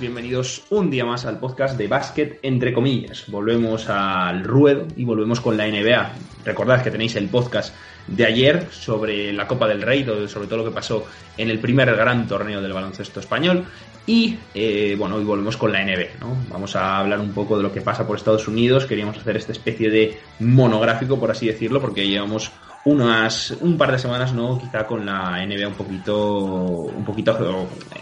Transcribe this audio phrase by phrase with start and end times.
[0.00, 3.24] bienvenidos un día más al podcast de Básquet entre comillas.
[3.28, 6.12] Volvemos al ruedo y volvemos con la NBA.
[6.44, 7.74] Recordad que tenéis el podcast
[8.06, 11.94] de ayer sobre la Copa del Rey, sobre todo lo que pasó en el primer
[11.94, 13.64] gran torneo del baloncesto español.
[14.06, 16.36] Y eh, bueno, hoy volvemos con la NBA, ¿no?
[16.48, 18.86] Vamos a hablar un poco de lo que pasa por Estados Unidos.
[18.86, 22.52] Queríamos hacer esta especie de monográfico, por así decirlo, porque llevamos
[22.86, 26.38] unas un par de semanas no quizá con la NBA un poquito
[26.86, 27.36] un poquito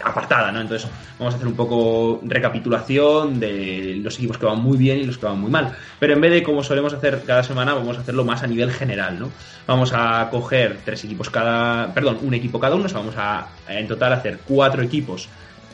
[0.03, 4.77] apartada no entonces vamos a hacer un poco recapitulación de los equipos que van muy
[4.77, 5.75] bien y los que van muy mal.
[5.99, 8.71] Pero en vez de como solemos hacer cada semana vamos a hacerlo más a nivel
[8.71, 9.31] general no
[9.65, 14.13] vamos a coger tres equipos cada perdón un equipo cada uno vamos a en total
[14.13, 15.27] hacer cuatro equipos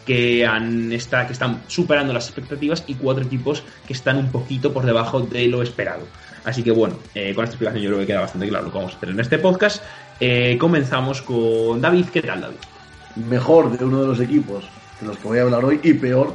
[0.06, 4.74] que, han, está, que están superando las expectativas y cuatro equipos que están un poquito
[4.74, 6.08] por debajo de lo esperado.
[6.44, 8.78] Así que bueno, eh, con esta explicación yo creo que queda bastante claro lo que
[8.78, 9.84] vamos a hacer en este podcast.
[10.20, 12.06] Eh, comenzamos con David.
[12.12, 12.58] ¿Qué tal, David?
[13.30, 14.66] Mejor de uno de los equipos
[15.00, 16.34] de los que voy a hablar hoy y peor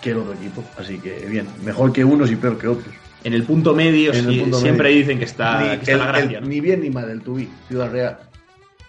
[0.00, 0.64] que el otro equipo.
[0.78, 2.94] Así que bien, mejor que unos y peor que otros.
[3.24, 6.40] En el punto medio, siempre dicen que está, ni, la gracia.
[6.40, 8.18] Ni bien ni mal, el Tubí, Ciudad Real.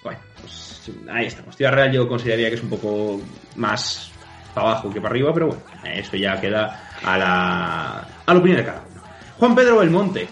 [0.03, 1.55] Bueno, pues ahí estamos.
[1.55, 3.21] Ciudad Real yo consideraría que es un poco
[3.55, 4.11] más
[4.55, 8.57] para abajo que para arriba, pero bueno, eso ya queda a la, a la opinión
[8.57, 8.92] de cada uno.
[9.43, 10.25] Juan Pedro Belmonte.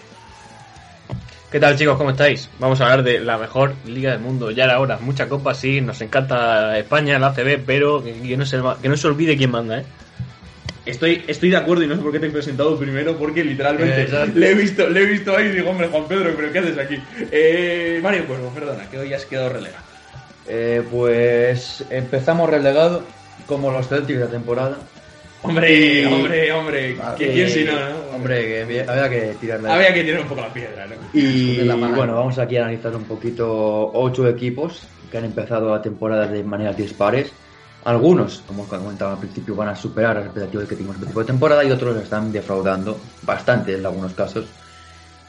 [1.50, 1.98] ¿Qué tal chicos?
[1.98, 2.48] ¿Cómo estáis?
[2.58, 4.50] Vamos a hablar de la mejor liga del mundo.
[4.50, 4.96] Ya era hora.
[5.02, 5.82] Mucha copa, sí.
[5.82, 9.80] Nos encanta España, la ACB, pero que, no, se, que no se olvide quién manda,
[9.80, 9.84] ¿eh?
[10.86, 14.08] Estoy, estoy de acuerdo y no sé por qué te he presentado primero, porque literalmente
[14.34, 16.78] le he visto, le he visto ahí y digo, hombre, Juan Pedro, pero ¿qué haces
[16.78, 16.98] aquí?
[17.30, 19.84] Eh, Mario Cuervo, perdona, que hoy has quedado relegado.
[20.48, 23.04] Eh, pues empezamos relegado
[23.46, 24.78] como los Celtics de la temporada.
[25.42, 28.14] Hombre, hombre, hombre, ¿quién si no, no?
[28.14, 29.70] Hombre, que había que tirarle.
[29.70, 30.94] Había que tirar un poco la piedra, ¿no?
[31.12, 36.28] Y bueno, vamos aquí a analizar un poquito ocho equipos que han empezado la temporada
[36.28, 37.32] de manera dispares.
[37.84, 41.20] Algunos, como comentaba al principio, van a superar las expectativas que tuvimos en el tipo
[41.20, 44.46] de temporada y otros están defraudando bastante en algunos casos.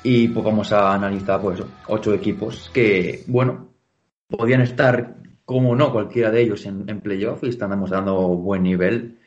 [0.04, 3.70] Y pues vamos a analizar pues ocho equipos que, bueno,
[4.28, 9.18] podían estar, como no, cualquiera de ellos en, en playoff y están demostrando buen nivel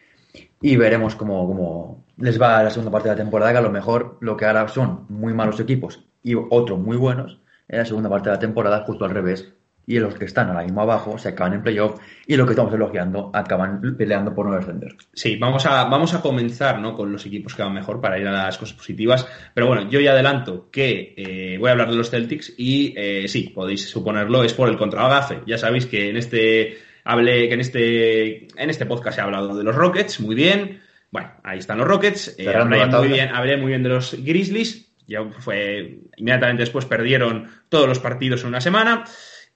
[0.61, 4.19] y veremos cómo, les va la segunda parte de la temporada, que a lo mejor
[4.21, 8.29] lo que ahora son muy malos equipos y otros muy buenos, en la segunda parte
[8.29, 9.53] de la temporada justo al revés.
[9.89, 12.75] Y los que están ahora mismo abajo se acaban en playoff y los que estamos
[12.75, 14.97] elogiando acaban peleando por no descender.
[15.13, 16.97] Sí, vamos a, vamos a comenzar ¿no?
[16.97, 19.29] con los equipos que van mejor para ir a las cosas positivas.
[19.55, 23.29] Pero bueno, yo ya adelanto que eh, voy a hablar de los Celtics y eh,
[23.29, 25.43] sí, podéis suponerlo, es por el contragafe.
[25.47, 29.63] Ya sabéis que en este Hablé que en este, en este podcast ha hablado de
[29.63, 30.83] los Rockets, muy bien.
[31.13, 32.35] Bueno, ahí están los Rockets.
[32.37, 34.93] Eh, hablé, muy bien, hablé muy bien de los Grizzlies.
[35.07, 39.05] Ya fue, inmediatamente después perdieron todos los partidos en una semana.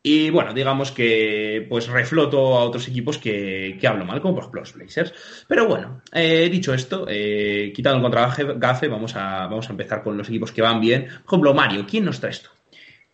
[0.00, 4.44] Y bueno, digamos que pues refloto a otros equipos que, que hablo mal, como por
[4.44, 5.44] ejemplo los Blazers.
[5.48, 10.04] Pero bueno, eh, dicho esto, eh, quitando el contra Gafe, vamos a, vamos a empezar
[10.04, 11.06] con los equipos que van bien.
[11.06, 12.50] Por ejemplo, Mario, ¿quién nos trae esto?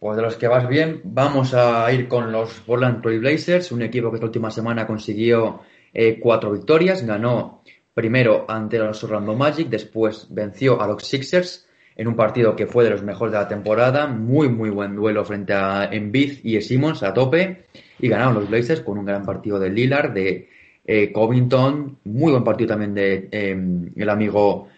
[0.06, 3.82] Pues de los que vas bien, vamos a ir con los Portland Trail Blazers, un
[3.82, 5.62] equipo que esta última semana consiguió
[5.92, 7.04] eh, cuatro victorias.
[7.04, 12.68] Ganó primero ante los Orlando Magic, después venció a los Sixers en un partido que
[12.68, 14.06] fue de los mejores de la temporada.
[14.06, 17.64] Muy, muy buen duelo frente a Embiid y Simmons a tope.
[17.98, 20.48] Y ganaron los Blazers con un gran partido de Lillard, de
[20.84, 21.98] eh, Covington.
[22.04, 24.68] Muy buen partido también de eh, el amigo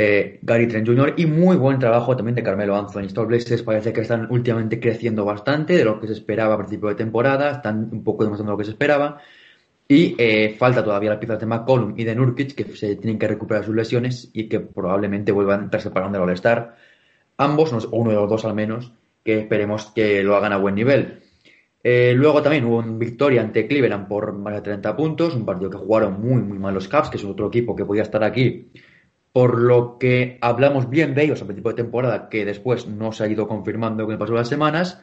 [0.00, 1.14] eh, Gary Trent Jr.
[1.16, 3.06] y muy buen trabajo también de Carmelo Anthony.
[3.06, 6.88] Estos Blazers parece que están últimamente creciendo bastante de lo que se esperaba a principio
[6.88, 9.20] de temporada, están un poco demostrando lo que se esperaba.
[9.88, 13.26] Y eh, falta todavía la pieza de McCollum y de Nurkic, que se tienen que
[13.26, 16.76] recuperar sus lesiones y que probablemente vuelvan a entrarse para del All-Star.
[17.36, 18.92] Ambos, o uno de los dos al menos,
[19.24, 21.22] que esperemos que lo hagan a buen nivel.
[21.82, 25.70] Eh, luego también hubo una victoria ante Cleveland por más de 30 puntos, un partido
[25.70, 28.70] que jugaron muy, muy mal los Cavs, que es otro equipo que podía estar aquí
[29.32, 33.24] por lo que hablamos bien de ellos a principio de temporada, que después no se
[33.24, 35.00] ha ido confirmando con el paso de las semanas,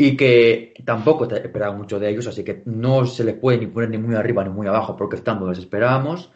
[0.00, 3.90] y que tampoco esperaba mucho de ellos, así que no se les puede ni poner
[3.90, 6.30] ni muy arriba ni muy abajo, porque están donde esperábamos.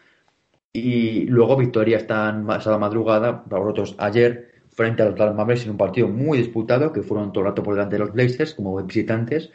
[0.72, 5.76] Y luego victoria esta la madrugada, para vosotros ayer, frente a los Dallas en un
[5.76, 9.50] partido muy disputado, que fueron todo el rato por delante de los Blazers como visitantes,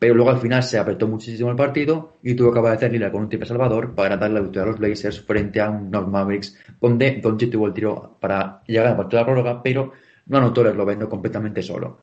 [0.00, 3.24] pero luego al final se apretó muchísimo el partido y tuvo que aparecer Lila con
[3.24, 7.20] un triple salvador para dar la victoria a los Blazers frente a unos Mavericks, donde
[7.22, 9.92] Doncic tuvo el tiro para llegar a partir de la prórroga, pero
[10.26, 11.98] no anotó el esloveno completamente solo.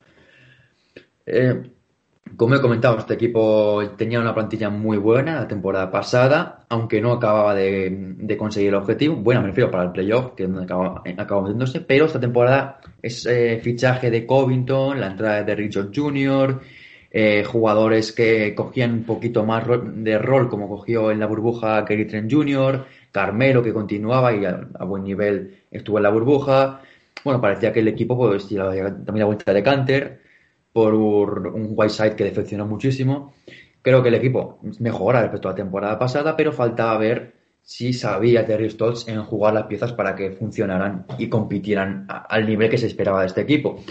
[1.26, 1.60] Eh,
[2.36, 7.14] como he comentado, este equipo tenía una plantilla muy buena la temporada pasada, aunque no
[7.14, 9.16] acababa de, conseguir el objetivo.
[9.16, 11.02] Bueno, me refiero para el playoff, que es donde acaba,
[11.42, 16.60] metiéndose, pero esta temporada es eh, fichaje de Covington, la entrada de Richard Jr.,
[17.10, 22.06] eh, jugadores que cogían un poquito más de rol, como cogió en la burbuja Kerry
[22.06, 26.82] Trent Jr., Carmelo, que continuaba y a, buen nivel estuvo en la burbuja.
[27.24, 30.20] Bueno, parecía que el equipo pues, también la vuelta de Canter
[30.72, 33.34] por un Whiteside que decepcionó muchísimo.
[33.80, 37.32] Creo que el equipo mejora respecto a la temporada pasada, pero faltaba ver
[37.62, 42.70] si sabía Terry Stotts en jugar las piezas para que funcionaran y compitieran al nivel
[42.70, 43.82] que se esperaba de este equipo.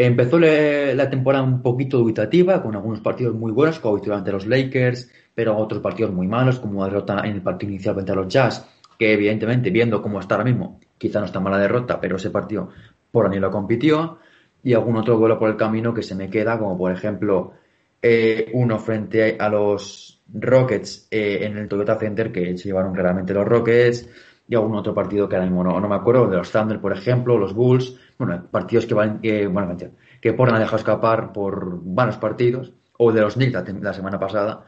[0.00, 4.46] Empezó la temporada un poquito dubitativa, con algunos partidos muy buenos, como victoria ante los
[4.46, 8.28] Lakers, pero otros partidos muy malos, como derrota en el partido inicial frente a los
[8.28, 8.64] Jazz,
[8.96, 12.68] que evidentemente, viendo cómo está ahora mismo, quizá no está mala derrota, pero ese partido
[13.10, 14.18] por ni lo compitió,
[14.62, 17.54] y algún otro duelo por el camino que se me queda, como por ejemplo
[18.00, 23.34] eh, uno frente a los Rockets eh, en el Toyota Center, que se llevaron claramente
[23.34, 24.08] los Rockets,
[24.48, 27.36] y algún otro partido que ahora mismo no, me acuerdo, de los Thunder, por ejemplo,
[27.36, 29.76] los Bulls, bueno, partidos que van, eh, bueno,
[30.20, 34.64] que por han dejado escapar por varios partidos, o de los Knicks la semana pasada,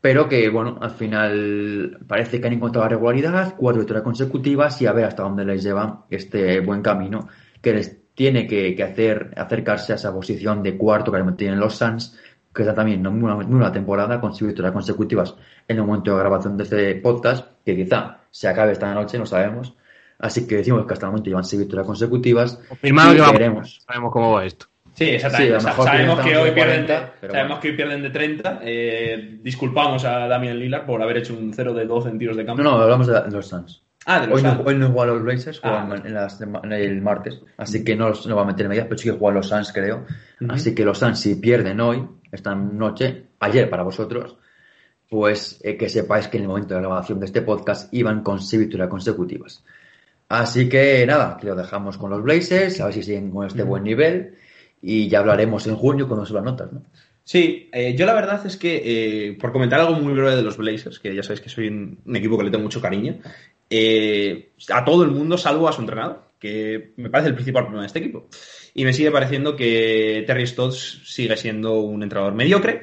[0.00, 4.86] pero que, bueno, al final parece que han encontrado la regularidad, cuatro victorias consecutivas y
[4.86, 7.28] a ver hasta dónde les lleva este buen camino
[7.60, 12.16] que les tiene que, hacer acercarse a esa posición de cuarto que tienen los Suns,
[12.58, 15.36] que está también en una, una temporada con victorias consecutivas
[15.68, 19.26] en el momento de grabación de este podcast, que quizá se acabe esta noche, no
[19.26, 19.76] sabemos.
[20.18, 22.56] Así que decimos que hasta el momento llevan seis victorias consecutivas.
[22.68, 23.80] Confirmado que veremos.
[23.86, 24.66] sabemos cómo va esto.
[24.94, 25.60] Sí, exactamente.
[25.60, 28.58] sabemos, que hoy pierden de, sabemos que hoy pierden de 30.
[28.64, 32.44] Eh, disculpamos a Damian Lillard por haber hecho un 0 de 12 en tiros de
[32.44, 32.60] campo.
[32.60, 33.84] No, no, hablamos de, los Suns.
[34.10, 34.42] Ah, de los hoy.
[34.42, 36.28] No, hoy no juegan los Blazers, juegan ah.
[36.64, 37.42] en, el martes.
[37.58, 40.06] Así que no, no va a meter medidas, pero sí que juegan los Suns, creo.
[40.48, 44.38] Así que los Suns, si pierden hoy, esta noche, ayer para vosotros,
[45.10, 48.40] pues eh, que sepáis que en el momento de grabación de este podcast iban con
[48.40, 49.62] 6 victorias consecutivas.
[50.30, 53.62] Así que nada, que lo dejamos con los Blazers, a ver si siguen con este
[53.62, 54.36] buen nivel
[54.80, 56.82] y ya hablaremos en junio cuando se las notas, ¿no?
[57.28, 60.56] Sí, eh, yo la verdad es que, eh, por comentar algo muy breve de los
[60.56, 63.18] Blazers, que ya sabéis que soy un, equipo que le tengo mucho cariño,
[63.70, 67.82] eh, a todo el mundo, salvo a su entrenador, que me parece el principal problema
[67.82, 68.28] de este equipo.
[68.74, 72.82] Y me sigue pareciendo que Terry Stotts sigue siendo un entrenador mediocre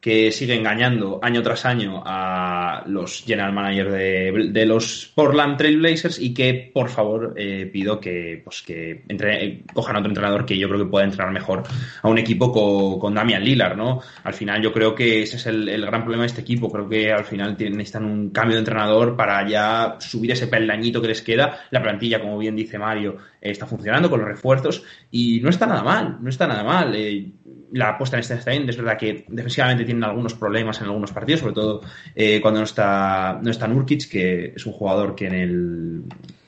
[0.00, 6.18] que sigue engañando año tras año a los general managers de, los Portland Trail Blazers
[6.18, 10.68] y que por favor eh, pido que, pues, que entre, cojan otro entrenador que yo
[10.68, 11.64] creo que pueda entrenar mejor
[12.02, 14.00] a un equipo con, con Damian Lillard, ¿no?
[14.24, 17.12] Al final yo creo que ese es el, gran problema de este equipo, creo que
[17.12, 21.60] al final necesitan un cambio de entrenador para ya subir ese peldañito que les queda,
[21.70, 25.82] la plantilla como bien dice Mario está funcionando con los refuerzos y no está nada
[25.82, 26.94] mal, no está nada mal.
[26.94, 27.32] Eh,
[27.72, 31.12] la apuesta en este está bien, es verdad que defensivamente tienen algunos problemas en algunos
[31.12, 31.82] partidos, sobre todo
[32.14, 36.02] eh, cuando no está, no está Nurkic, que es un jugador que en el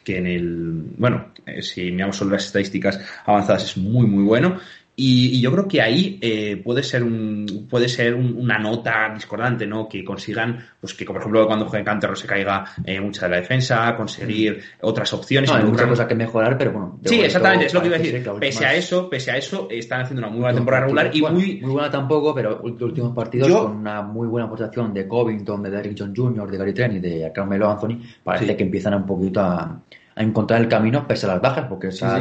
[0.04, 4.58] que en el bueno, eh, si miramos solo las estadísticas avanzadas es muy muy bueno
[4.94, 9.88] y, yo creo que ahí eh, puede ser un, puede ser una nota discordante, ¿no?
[9.88, 13.40] Que consigan, pues que por ejemplo cuando juegue Cantero se caiga eh, mucha de la
[13.40, 15.50] defensa, conseguir otras opciones.
[15.50, 17.00] hay muchas cosas que mejorar, pero bueno.
[17.04, 18.30] Sí, exactamente, es lo que iba a decir.
[18.38, 21.60] Pese a eso, pese a eso, están haciendo una muy buena temporada regular y muy...
[21.62, 25.70] Muy buena tampoco, pero los últimos partidos con una muy buena aportación de Covington, de
[25.70, 29.40] Derrick John Jr., de Gary Trent y de Carmelo Anthony, parece que empiezan un poquito
[29.40, 29.80] a,
[30.14, 32.20] encontrar el camino pese a las bajas, porque esa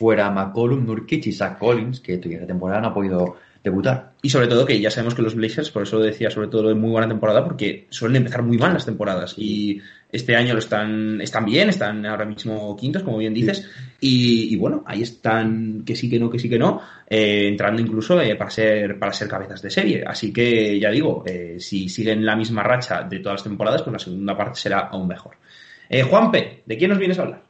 [0.00, 4.12] fuera McCollum, Nurkic y Zach Collins, que esta temporada no ha podido debutar.
[4.22, 6.74] Y sobre todo que ya sabemos que los Blazers, por eso decía sobre todo de
[6.74, 9.34] muy buena temporada, porque suelen empezar muy mal las temporadas.
[9.36, 9.78] Y
[10.10, 13.68] este año lo están, están bien, están ahora mismo quintos, como bien dices.
[14.00, 18.18] Y, bueno, ahí están que sí, que no, que sí, que no, eh, entrando incluso
[18.22, 20.02] eh, para, ser, para ser cabezas de serie.
[20.06, 23.92] Así que ya digo, eh, si siguen la misma racha de todas las temporadas, pues
[23.92, 25.36] la segunda parte será aún mejor.
[26.08, 27.49] Juanpe, ¿de quién nos vienes a hablar?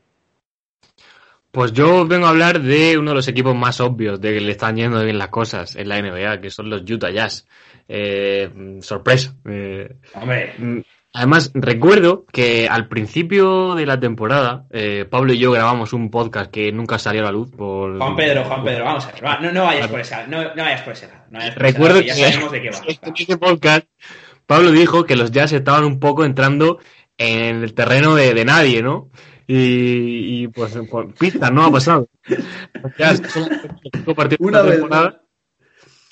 [1.51, 4.53] Pues yo vengo a hablar de uno de los equipos más obvios de que le
[4.53, 7.47] están yendo bien las cosas en la NBA, que son los Utah Jazz.
[7.89, 9.35] Eh, sorpresa.
[9.45, 10.85] Eh, Hombre.
[11.13, 16.53] Además, recuerdo que al principio de la temporada, eh, Pablo y yo grabamos un podcast
[16.53, 17.51] que nunca salió a la luz.
[17.51, 17.99] Por...
[17.99, 19.53] Juan Pedro, Juan Pedro, vamos a ver.
[19.53, 21.09] no, vayas por esa, no, vayas por ese
[21.57, 22.79] recuerdo que, ya sabemos de qué va.
[23.03, 23.87] En ese podcast,
[24.47, 26.79] Pablo dijo que los Jazz estaban un poco entrando
[27.19, 29.11] en el terreno de, de nadie, ¿no?
[29.53, 32.09] Y, pues por pista no ha pasado.
[34.39, 35.23] Una temporada.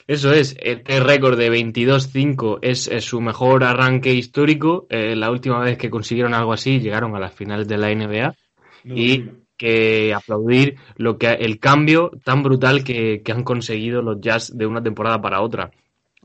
[0.09, 4.89] Eso es, este récord de 22-5 es, su mejor arranque histórico.
[4.91, 8.35] Eh, la última vez que consiguieron algo así llegaron a las finales de la NBA.
[8.85, 9.25] y
[9.57, 14.67] que aplaudir lo que el cambio tan brutal que, que han conseguido los Jazz de
[14.67, 15.71] una temporada para otra.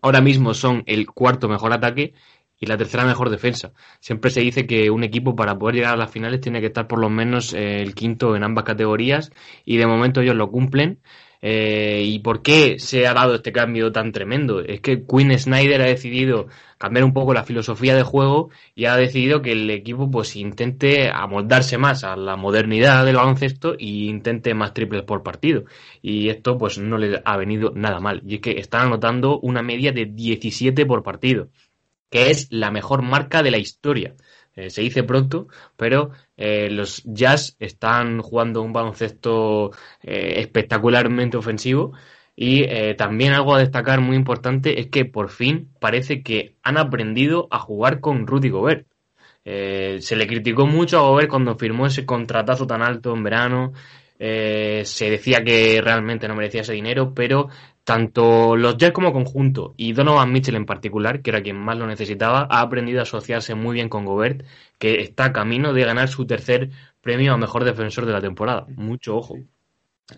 [0.01, 2.13] Ahora mismo son el cuarto mejor ataque
[2.63, 3.74] y la tercera mejor defensa.
[4.00, 6.88] Siempre se dice que un equipo para poder llegar a las finales tiene que estar
[6.88, 9.32] por lo menos eh, el quinto en ambas categorías
[9.65, 11.00] y de momento ellos lo cumplen.
[11.46, 14.62] Eh, ¿Y por qué se ha dado este cambio tan tremendo?
[14.62, 18.96] Es que Quinn Snyder ha decidido cambiar un poco la filosofía de juego y ha
[18.96, 24.53] decidido que el equipo pues intente amoldarse más a la modernidad del baloncesto e intente
[24.53, 25.65] más triples por partido.
[26.01, 28.22] Y esto pues no le ha venido nada mal.
[28.25, 31.50] Y es que están anotando una media de 17 por partido,
[32.13, 34.13] que es la mejor marca de la historia.
[34.55, 39.72] Eh, se dice pronto, pero eh, los Jazz están jugando un baloncesto
[40.03, 41.93] eh, espectacularmente ofensivo.
[42.36, 42.65] Y
[42.96, 47.60] también algo a destacar muy importante es que por fin parece que han aprendido a
[47.60, 48.88] jugar con Rudy Gobert.
[49.43, 53.74] se le criticó mucho a Gobert cuando firmó ese contratazo tan alto en verano.
[54.17, 57.50] se decía que realmente no merecía ese dinero, pero
[57.83, 61.87] tanto los Jets como conjunto y Donovan Mitchell en particular, que era quien más lo
[61.87, 64.43] necesitaba, ha aprendido a asociarse muy bien con Gobert,
[64.77, 66.69] que está a camino de ganar su tercer
[67.01, 68.65] premio a mejor defensor de la temporada.
[68.75, 69.37] Mucho ojo.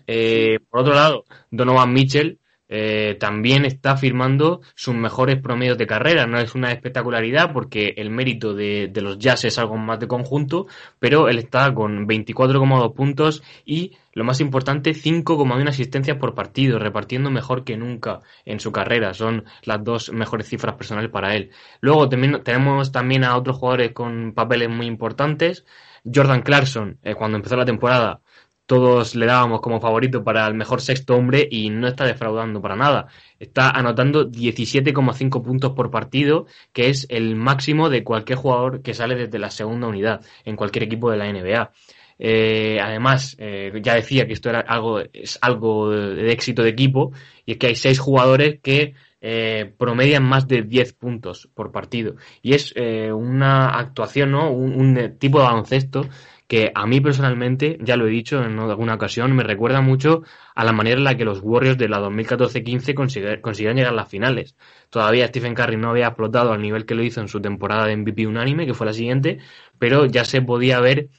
[0.06, 6.26] Eh, por otro lado, Donovan Mitchell eh, también está firmando sus mejores promedios de carrera.
[6.26, 10.66] No es una espectacularidad porque el mérito de, los Jazz es algo más de conjunto,
[10.98, 17.30] pero él está con 24,2 puntos y, lo más importante, 5,1 asistencias por partido, repartiendo
[17.30, 19.14] mejor que nunca en su carrera.
[19.14, 21.50] Son las dos mejores cifras personales para él.
[21.80, 25.64] Luego tenemos también a otros jugadores con papeles muy importantes.
[26.12, 28.20] Jordan Clarkson, eh, cuando empezó la temporada,
[28.66, 32.76] todos le dábamos como favorito para el mejor sexto hombre y no está defraudando para
[32.76, 33.06] nada.
[33.38, 39.14] Está anotando 17,5 puntos por partido, que es el máximo de cualquier jugador que sale
[39.14, 41.72] desde la segunda unidad en cualquier equipo de la NBA.
[42.18, 47.12] Eh, además, eh, ya decía que esto era algo, es algo de, éxito de equipo,
[47.44, 52.16] y es que hay seis jugadores que eh, promedian más de 10 puntos por partido.
[52.42, 52.74] Y es
[53.12, 54.50] una actuación, ¿no?
[54.50, 56.08] Un, un, tipo de baloncesto
[56.46, 60.22] que a mí personalmente, ya lo he dicho en alguna ocasión, me recuerda mucho
[60.54, 64.08] a la manera en la que los Warriors de la 2014-15 consiguieron llegar a las
[64.08, 64.56] finales.
[64.90, 67.96] Todavía Stephen Curry no había explotado al nivel que lo hizo en su temporada de
[67.96, 69.38] MVP unánime, que fue la siguiente,
[69.78, 71.10] pero ya se podía ver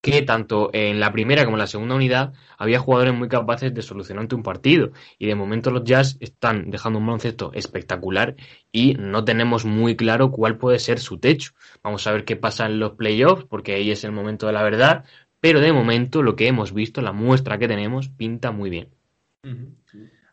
[0.00, 3.82] que tanto en la primera como en la segunda unidad había jugadores muy capaces de
[3.82, 4.92] solucionar un partido.
[5.18, 8.36] Y de momento los Jazz están dejando un baloncesto espectacular
[8.72, 11.52] y no tenemos muy claro cuál puede ser su techo.
[11.82, 14.62] Vamos a ver qué pasa en los playoffs, porque ahí es el momento de la
[14.62, 15.04] verdad.
[15.40, 18.88] Pero de momento lo que hemos visto, la muestra que tenemos, pinta muy bien.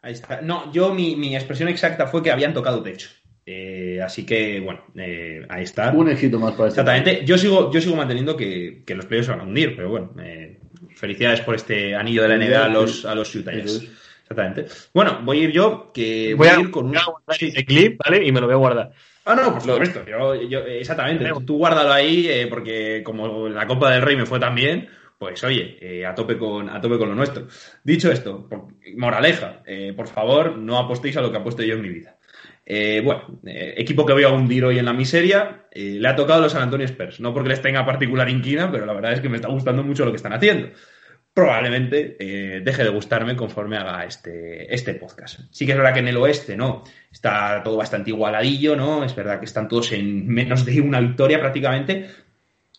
[0.02, 0.42] Ahí está.
[0.42, 3.10] No, yo mi, mi expresión exacta fue que habían tocado techo.
[3.50, 5.94] Eh, así que, bueno, eh, ahí está.
[5.94, 7.26] Un éxito más para este Exactamente.
[7.26, 10.60] Yo sigo, yo sigo manteniendo que, los playoffs se van a hundir, pero bueno, eh,
[10.94, 14.66] felicidades por este anillo de la NBA a los, a los Utah Exactamente.
[14.94, 16.98] Bueno, voy a ir yo, que voy, a ir con un...
[17.30, 18.26] ese clip, ¿vale?
[18.28, 18.92] Y me lo voy a guardar.
[19.24, 20.04] Ah, no, por supuesto.
[20.06, 21.32] Yo, exactamente.
[21.46, 26.06] Tú guárdalo ahí, porque como la Copa del Rey me fue tan bien, pues oye,
[26.06, 27.48] a, tope con, a tope con lo nuestro.
[27.82, 28.50] Dicho esto,
[28.98, 29.64] moraleja,
[29.96, 32.17] por favor, no apostéis a lo que apuesto yo en mi vida.
[32.70, 36.18] Eh, bueno, eh, equipo que voy a hundir hoy en la miseria, eh, le ha
[36.18, 37.22] tocado a los San Antonio Spurs.
[37.22, 40.04] No porque les tenga particular inquina, pero la verdad es que me está gustando mucho
[40.04, 40.72] lo que están haciendo.
[41.34, 42.18] Probablemente
[42.64, 45.42] deje de gustarme conforme haga este, este podcast.
[45.52, 46.84] Sí que es verdad que en el oeste, ¿no?
[47.12, 49.04] Está todo bastante igualadillo, ¿no?
[49.04, 52.10] Es verdad que están todos en menos de una victoria prácticamente,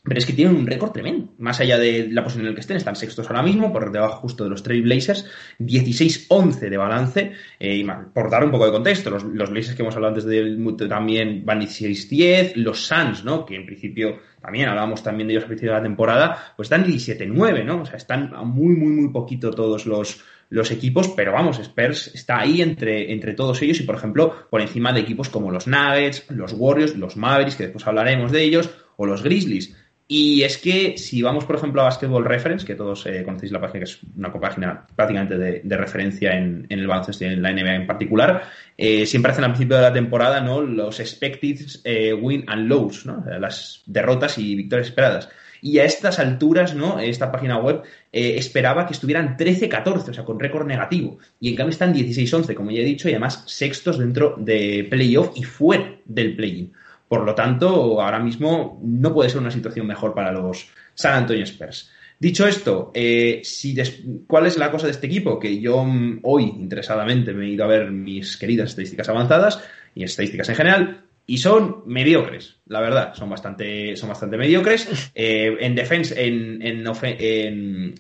[0.09, 1.33] pero es que tienen un récord tremendo.
[1.39, 4.17] Más allá de la posición en la que estén, están sextos ahora mismo, por debajo
[4.21, 5.27] justo de los Trail Blazers,
[5.59, 7.33] 16-11 de balance.
[7.61, 10.89] Eh, y por dar un poco de contexto, los, Blazers que hemos hablado antes de,
[10.89, 13.45] también van 16-10, los Suns, ¿no?
[13.45, 16.85] Que en principio también hablábamos también de ellos a principio de la temporada, pues están
[16.85, 17.83] 17-9, ¿no?
[17.83, 22.39] O sea, están muy, muy, muy poquito todos los, los equipos, pero vamos, Spurs está
[22.39, 26.31] ahí entre, entre todos ellos y, por ejemplo, por encima de equipos como los Nuggets,
[26.31, 29.77] los Warriors, los Mavericks, que después hablaremos de ellos, o los Grizzlies.
[30.11, 33.61] Y es que si vamos, por ejemplo, a Basketball Reference, que todos eh, conocéis la
[33.61, 37.75] página, que es una página prácticamente de, referencia en, el baloncesto y en la NBA
[37.75, 38.45] en particular,
[38.79, 40.63] eh, siempre hacen al principio de la temporada ¿no?
[40.63, 43.23] los expected eh, win and lows, ¿no?
[43.39, 45.29] las derrotas y victorias esperadas.
[45.61, 47.01] Y a estas alturas, ¿no?
[47.01, 51.19] Esta página web esperaba que estuvieran 13-14, o sea, con récord negativo.
[51.41, 55.33] Y en cambio están 16-11, como ya he dicho, y además sextos dentro de playoff
[55.35, 56.73] y fuera del play-in.
[57.09, 61.45] Por lo tanto, ahora mismo no puede ser una situación mejor para los San Antonio
[61.45, 61.91] Spurs.
[62.21, 63.43] Dicho esto, eh,
[64.27, 65.39] ¿cuál es la cosa de este equipo?
[65.39, 69.63] Que yo mm, hoy, interesadamente, me he ido a ver mis queridas estadísticas avanzadas
[69.95, 75.13] y estadísticas en general, y son mediocres, la verdad, son bastante, son bastante mediocres.
[75.15, 77.95] Eh, en defensa, en,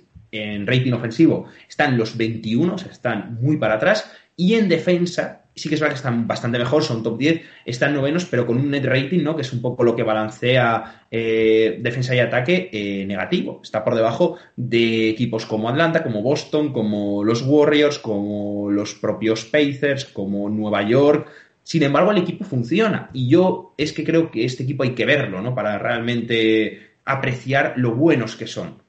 [0.66, 5.68] rating ofensivo están los 21, o sea, están muy para atrás, y en defensa sí
[5.68, 8.70] que es verdad que están bastante mejor, son top 10, están novenos, pero con un
[8.70, 9.36] net rating, ¿no?
[9.36, 13.60] Que es un poco lo que balancea eh, defensa y ataque eh, negativo.
[13.62, 19.44] Está por debajo de equipos como Atlanta, como Boston, como los Warriors, como los propios
[19.44, 21.28] Pacers, como Nueva York.
[21.62, 23.10] Sin embargo, el equipo funciona.
[23.12, 25.54] Y yo es que creo que este equipo hay que verlo, ¿no?
[25.54, 28.88] Para realmente apreciar lo buenos que son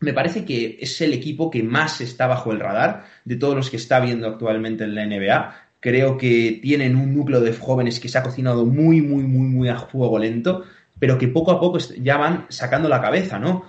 [0.00, 3.70] me parece que es el equipo que más está bajo el radar de todos los
[3.70, 5.67] que está viendo actualmente en la NBA.
[5.80, 9.68] Creo que tienen un núcleo de jóvenes que se ha cocinado muy, muy, muy, muy
[9.68, 10.64] a fuego lento,
[10.98, 13.64] pero que poco a poco ya van sacando la cabeza, ¿no?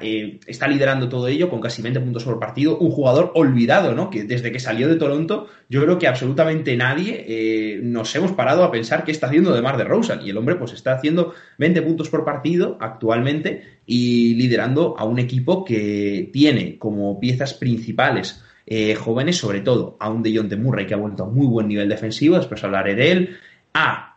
[0.00, 2.78] Eh, está liderando todo ello con casi 20 puntos por partido.
[2.78, 4.10] Un jugador olvidado, ¿no?
[4.10, 8.64] Que desde que salió de Toronto, yo creo que absolutamente nadie eh, nos hemos parado
[8.64, 10.20] a pensar qué está haciendo de Mar de Rosa.
[10.22, 15.18] Y el hombre, pues está haciendo 20 puntos por partido actualmente y liderando a un
[15.18, 20.86] equipo que tiene como piezas principales eh, jóvenes, sobre todo a un de John Murray
[20.86, 23.36] que ha vuelto a muy buen nivel defensivo, después hablaré de él,
[23.74, 24.14] a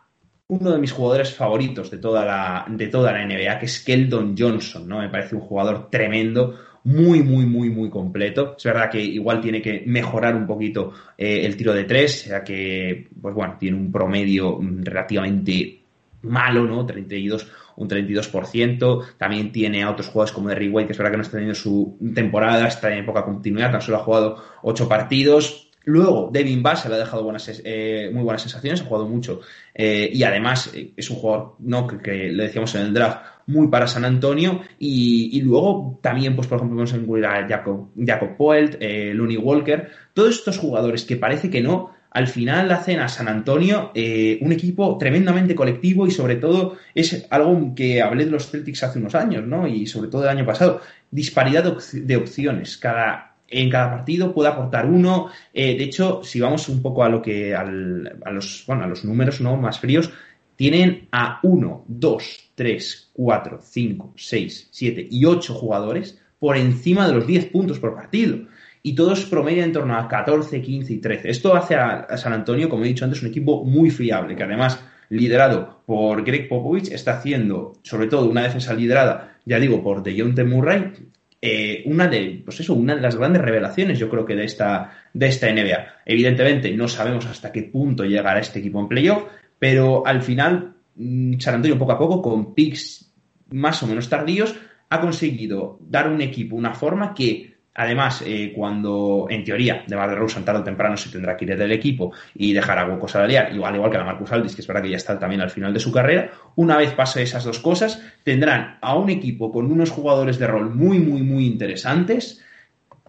[0.48, 4.34] uno de mis jugadores favoritos de toda la, de toda la NBA, que es Keldon
[4.36, 5.00] Johnson, ¿no?
[5.00, 8.54] Me parece un jugador tremendo, muy, muy, muy, muy completo.
[8.56, 12.42] Es verdad que igual tiene que mejorar un poquito eh, el tiro de tres, ya
[12.42, 15.80] que, pues bueno, tiene un promedio relativamente
[16.22, 16.86] malo, ¿no?
[16.86, 17.46] 32,
[17.78, 19.04] un 32%.
[19.16, 21.54] También tiene a otros jugadores como Derrick White, que es verdad que no está teniendo
[21.54, 26.82] su temporada, está en poca continuidad, tan solo ha jugado ocho partidos Luego, Devin Bass
[26.82, 29.40] se le ha dejado buenas, eh, muy buenas sensaciones, ha jugado mucho
[29.74, 31.86] eh, y además eh, es un jugador ¿no?
[31.86, 36.58] que, le decíamos en el draft muy para San Antonio y, luego también, pues por
[36.58, 41.48] ejemplo, vamos a incluir a Jacob, Jacob Poelt, Looney Walker, todos estos jugadores que parece
[41.48, 46.76] que no, al final hacen a San Antonio un equipo tremendamente colectivo y sobre todo
[46.92, 49.68] es algo que hablé de los Celtics hace unos años, ¿no?
[49.68, 50.80] Y sobre todo el año pasado,
[51.12, 52.76] disparidad de opciones.
[52.76, 55.28] Cada en cada partido puede aportar uno.
[55.54, 59.04] Eh, de hecho, si vamos un poco a lo que a los bueno, a los
[59.04, 60.10] números no más fríos,
[60.56, 67.14] tienen a 1, 2, 3, 4, 5, 6, 7 y 8 jugadores por encima de
[67.14, 68.38] los 10 puntos por partido.
[68.82, 71.30] Y todos promedian en torno a 14, 15 y 13.
[71.30, 74.82] Esto hace a, San Antonio, como he dicho antes, un equipo muy fiable, que además,
[75.08, 80.44] liderado por Greg Popovich, está haciendo, sobre todo, una defensa liderada, ya digo, por DeJounte
[80.44, 80.92] Murray,
[81.40, 84.92] eh, una de, pues eso, una de las grandes revelaciones, yo creo que de esta,
[85.12, 86.02] de esta NBA.
[86.04, 89.24] Evidentemente, no sabemos hasta qué punto llegará este equipo en playoff,
[89.58, 93.12] pero al final, mm, San Antonio poco a poco, con picks
[93.50, 94.56] más o menos tardíos,
[94.90, 100.10] ha conseguido dar un equipo una forma que Además, eh, cuando en teoría de Mar
[100.10, 103.06] de Rosen tarde o temprano se tendrá que ir del equipo y dejar a hueco
[103.06, 105.50] salarial, igual, igual que a Marcus Aldis, que es verdad que ya está también al
[105.50, 109.70] final de su carrera, una vez pase esas dos cosas, tendrán a un equipo con
[109.70, 112.44] unos jugadores de rol muy, muy, muy interesantes,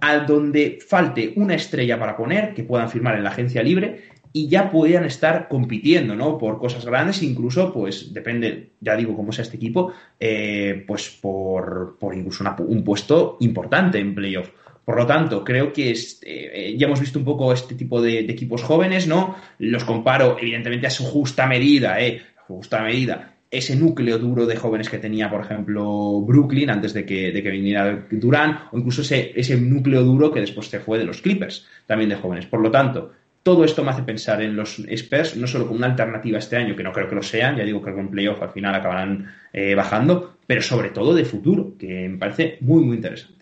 [0.01, 4.03] al donde falte una estrella para poner, que puedan firmar en la agencia libre,
[4.33, 6.37] y ya podrían estar compitiendo, ¿no?
[6.37, 11.97] Por cosas grandes, incluso, pues, depende, ya digo, cómo sea este equipo, eh, pues por,
[11.99, 14.51] por incluso un puesto importante en playoff.
[14.89, 18.63] Por lo tanto, creo que eh, ya hemos visto un poco este tipo de, equipos
[18.63, 19.35] jóvenes, ¿no?
[19.59, 22.23] Los comparo, evidentemente, a su justa medida, ¿eh?
[22.47, 23.35] Justa medida.
[23.51, 28.61] Ese núcleo duro de jóvenes que tenía, por ejemplo, Brooklyn antes de que, viniera Durán,
[28.71, 32.15] o incluso ese, ese núcleo duro que después se fue de los Clippers, también de
[32.15, 32.47] jóvenes.
[32.47, 33.11] Por lo tanto,
[33.43, 36.75] todo esto me hace pensar en los Spurs, no solo como una alternativa este año,
[36.75, 39.75] que no creo que lo sean, ya digo que con playoff al final acabarán eh,
[39.75, 43.38] bajando, pero sobre todo de futuro, que me parece muy, muy interesante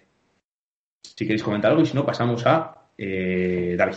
[1.01, 3.95] si queréis comentar algo y si no, pasamos a eh, David.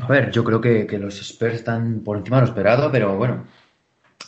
[0.00, 3.46] A ver, yo creo que, los Spurs están por encima de lo esperado, pero bueno,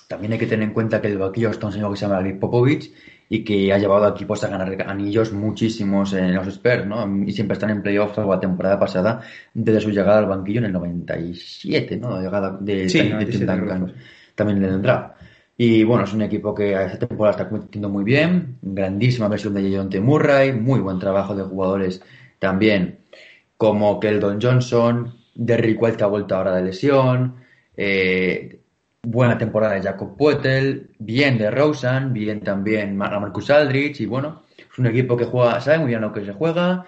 [0.06, 2.16] también hay que tener en cuenta que el vaquillo está un señor que se llama
[2.16, 2.92] David Popovich
[3.28, 7.24] y que ha llevado a equipos a ganar anillos muchísimos en los Spurs, ¿no?
[7.26, 9.20] Y siempre están en playoffs la temporada pasada
[9.52, 12.16] desde su llegada al banquillo en el 97, ¿no?
[12.16, 13.00] La llegada de, sí,
[14.34, 15.16] también le draft.
[15.58, 19.54] Y bueno, es un equipo que a esta temporada está compitiendo muy bien, grandísima versión
[19.54, 20.00] de John T.
[20.00, 22.00] Murray, muy buen trabajo de jugadores
[22.38, 23.00] también
[23.58, 27.34] como Keldon Johnson, Derrick White que ha vuelto ahora de lesión,
[27.76, 28.60] eh,
[29.02, 34.00] buena temporada de Jacob Poetel, bien de Rosen, bien también Marcus Aldrich.
[34.00, 36.84] Y bueno, es un equipo que juega, sabe muy bien lo que se juega.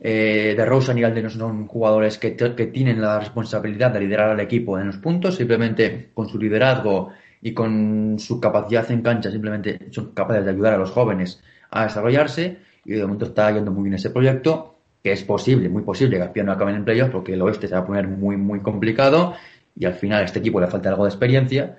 [0.00, 4.40] Eh, de Rosen y Aldrich son jugadores que, que tienen la responsabilidad de liderar al
[4.40, 7.12] equipo en los puntos, simplemente con su liderazgo
[7.44, 11.84] y con su capacidad en cancha simplemente son capaces de ayudar a los jóvenes a
[11.84, 16.16] desarrollarse y de momento está yendo muy bien ese proyecto, que es posible, muy posible
[16.16, 18.60] que final no acaben en playoffs porque el oeste se va a poner muy, muy
[18.60, 19.34] complicado
[19.76, 21.76] y al final a este equipo le falta algo de experiencia,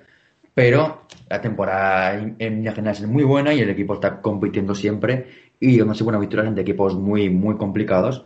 [0.54, 5.26] pero la temporada en general es muy buena y el equipo está compitiendo siempre
[5.58, 8.24] y donde se buenas victorias ante equipos muy, muy complicados,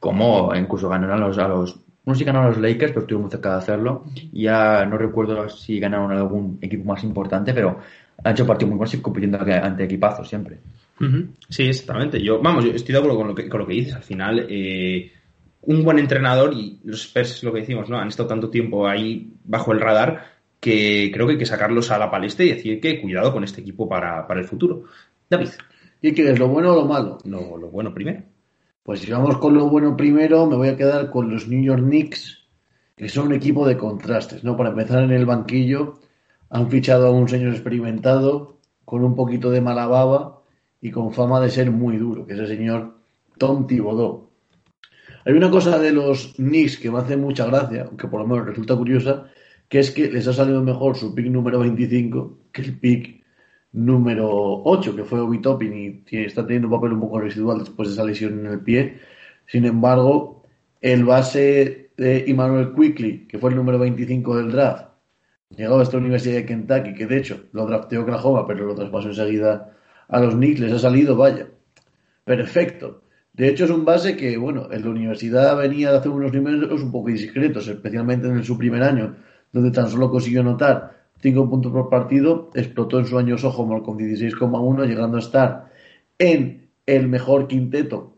[0.00, 3.22] como incluso ganar a los, a los No sé si ganaron los Lakers, pero estuvieron
[3.22, 4.04] muy cerca de hacerlo.
[4.32, 7.78] Ya no recuerdo si ganaron algún equipo más importante, pero
[8.24, 10.58] han hecho partidos muy buenos y compitiendo ante equipazos siempre.
[11.48, 12.22] Sí, exactamente.
[12.22, 13.94] Yo, vamos, yo estoy de acuerdo con lo que, con lo que dices.
[13.94, 15.12] Al final, eh,
[15.62, 17.98] un buen entrenador, y los Spurs, lo que decimos, ¿no?
[17.98, 21.98] Han estado tanto tiempo ahí bajo el radar que creo que hay que sacarlos a
[21.98, 24.84] la palestra y decir que cuidado con este equipo para, para el futuro.
[25.28, 25.48] David.
[26.00, 27.18] ¿Y qué es lo bueno o lo malo?
[27.24, 28.22] Lo, lo bueno primero.
[28.82, 31.82] Pues si vamos con lo bueno primero, me voy a quedar con los New York
[31.82, 32.48] Knicks,
[32.96, 34.56] que son un equipo de contrastes, ¿no?
[34.56, 36.00] Para empezar en el banquillo,
[36.50, 40.42] han fichado a un señor experimentado, con un poquito de mala baba
[40.80, 42.98] y con fama de ser muy duro, que es el señor
[43.38, 44.28] Tom Thibodeau.
[45.24, 48.46] Hay una cosa de los Knicks que me hace mucha gracia, aunque por lo menos
[48.46, 49.30] resulta curiosa,
[49.68, 53.21] que es que les ha salido mejor su pick número 25 que el pick
[53.72, 57.88] número 8, que fue Obi Toppin y está teniendo un papel un poco residual después
[57.88, 58.98] de esa lesión en el pie.
[59.46, 60.42] Sin embargo,
[60.80, 64.86] el base de Emmanuel Quickly, que fue el número 25 del draft,
[65.56, 69.08] llegado a esta Universidad de Kentucky, que de hecho lo drafteó Oklahoma, pero lo traspasó
[69.08, 69.76] enseguida
[70.08, 71.48] a los Knicks, les ha salido, vaya,
[72.24, 73.02] perfecto.
[73.32, 76.82] De hecho, es un base que, bueno, en la universidad venía de hacer unos números
[76.82, 79.16] un poco discretos, especialmente en su primer año,
[79.50, 83.98] donde tan solo consiguió notar 5 puntos por partido, explotó en su año sophomore con
[83.98, 85.72] 16,1, llegando a estar
[86.18, 88.16] en el mejor quinteto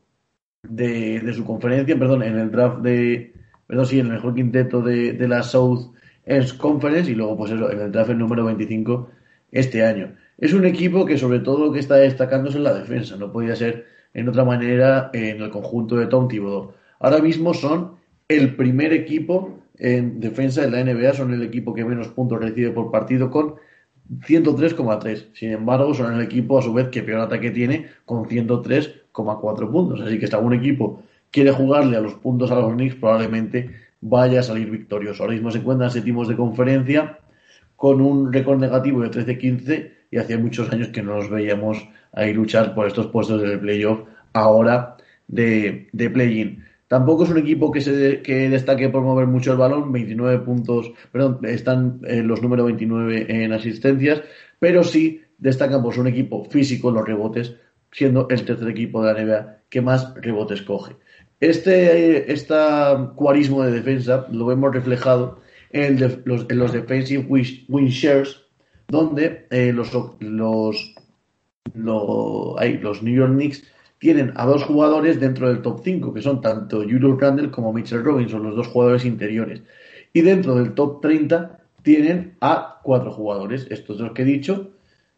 [0.62, 3.34] de, de, su conferencia, perdón, en el draft de,
[3.66, 5.92] perdón, sí, en el mejor quinteto de, la South
[6.24, 9.10] East Conference y luego, pues eso, en el draft el número 25
[9.52, 10.14] este año.
[10.38, 13.84] Es un equipo que sobre todo que está destacándose en la defensa, no podía ser
[14.14, 16.72] en otra manera en el conjunto de Tom Thibodeau.
[17.00, 17.96] Ahora mismo son
[18.28, 22.70] el primer equipo en defensa de la NBA son el equipo que menos puntos recibe
[22.70, 23.56] por partido con
[24.26, 25.26] 103,3.
[25.34, 30.00] Sin embargo, son el equipo a su vez que peor ataque tiene con 103,4 puntos.
[30.00, 34.40] Así que si algún equipo quiere jugarle a los puntos a los Knicks, probablemente vaya
[34.40, 35.22] a salir victorioso.
[35.22, 37.18] Ahora mismo se encuentran séptimos de conferencia
[37.76, 42.32] con un récord negativo de 13-15 y hacía muchos años que no nos veíamos ahí
[42.32, 44.00] luchar por estos puestos del playoff
[44.32, 46.64] ahora de, de play-in.
[46.94, 50.92] Tampoco es un equipo que, se, que destaque por mover mucho el balón, 29 puntos,
[51.10, 54.22] perdón, están en los números 29 en asistencias,
[54.60, 57.56] pero sí destacan por ser un equipo físico en los rebotes,
[57.90, 60.94] siendo el tercer equipo de la NBA que más rebotes coge.
[61.40, 68.40] Este esta cuarismo de defensa lo vemos reflejado en, los, en los defensive win shares,
[68.86, 70.94] donde eh, los, los,
[71.74, 73.64] los New York Knicks
[74.04, 78.04] tienen a dos jugadores dentro del top 5, que son tanto Julius Randle como Mitchell
[78.04, 79.62] Robinson, los dos jugadores interiores.
[80.12, 84.72] Y dentro del top 30 tienen a cuatro jugadores, estos dos que he dicho,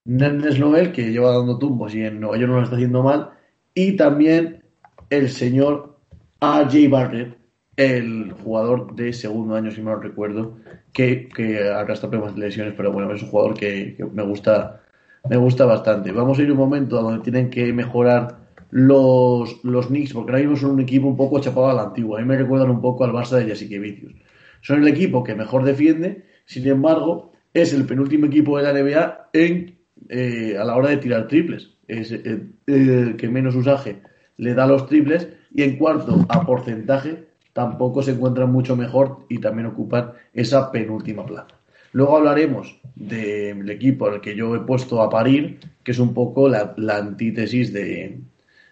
[0.04, 3.30] Nernes Noel, que lleva dando tumbos y en Nueva York no lo está haciendo mal,
[3.74, 4.62] y también
[5.10, 5.96] el señor
[6.38, 6.88] A.J.
[6.88, 7.36] Barrett,
[7.76, 10.58] el jugador de segundo año, si no recuerdo,
[10.92, 14.80] que, que arrastra problemas de lesiones, pero bueno, es un jugador que, que, me gusta
[15.28, 16.12] me gusta bastante.
[16.12, 20.42] Vamos a ir un momento a donde tienen que mejorar los, los Knicks, porque ahora
[20.42, 22.18] mismo son un equipo un poco chapado a la antigua.
[22.18, 24.14] A mí me recuerdan un poco al Barça de Jasikevicius.
[24.60, 29.30] Son el equipo que mejor defiende, sin embargo, es el penúltimo equipo de la NBA
[29.32, 31.70] en, eh, a la hora de tirar triples.
[31.88, 34.02] Es el, el que menos usaje
[34.36, 39.38] le da los triples y en cuarto a porcentaje tampoco se encuentran mucho mejor y
[39.38, 41.48] también ocupan esa penúltima plaza.
[41.92, 46.48] Luego hablaremos del equipo al que yo he puesto a parir, que es un poco
[46.48, 48.20] la antítesis de,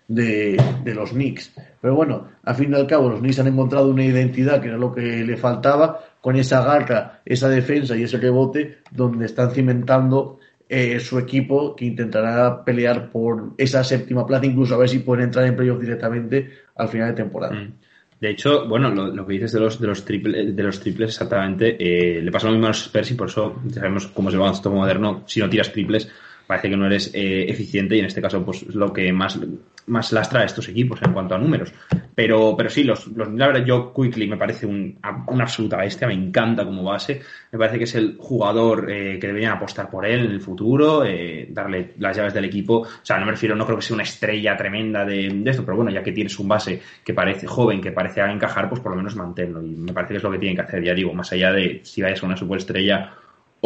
[0.09, 1.53] de, de, los Knicks.
[1.81, 4.77] Pero bueno, al fin y al cabo, los Knicks han encontrado una identidad que era
[4.77, 10.39] lo que le faltaba, con esa garra, esa defensa y ese rebote, donde están cimentando
[10.69, 15.25] eh, su equipo que intentará pelear por esa séptima plaza, incluso a ver si pueden
[15.25, 17.55] entrar en playoff directamente al final de temporada.
[17.55, 17.73] Mm.
[18.21, 21.77] De hecho, bueno, lo, que dices de los, de los, triple, de los triples exactamente,
[21.79, 24.41] eh, le pasa lo mismo a los Spurs y por eso sabemos cómo es el
[24.41, 25.25] baloncesto moderno.
[25.27, 26.11] Si no tiras triples,
[26.47, 29.39] parece que no eres eh, eficiente y en este caso, pues lo que más
[29.87, 31.73] más lastra a estos equipos en cuanto a números.
[32.15, 36.07] Pero, pero sí, los, los, la verdad, yo Quickly me parece un, una absoluta bestia,
[36.07, 37.21] me encanta como base.
[37.51, 41.05] Me parece que es el jugador eh, que deberían apostar por él en el futuro,
[41.05, 42.81] eh, darle las llaves del equipo.
[42.81, 45.65] O sea, no me refiero, no creo que sea una estrella tremenda de, de, esto,
[45.65, 48.81] pero bueno, ya que tienes un base que parece joven, que parece a encajar, pues
[48.81, 49.63] por lo menos manténlo.
[49.63, 51.81] Y me parece que es lo que tienen que hacer, ya digo, más allá de
[51.83, 53.13] si vayas a una superestrella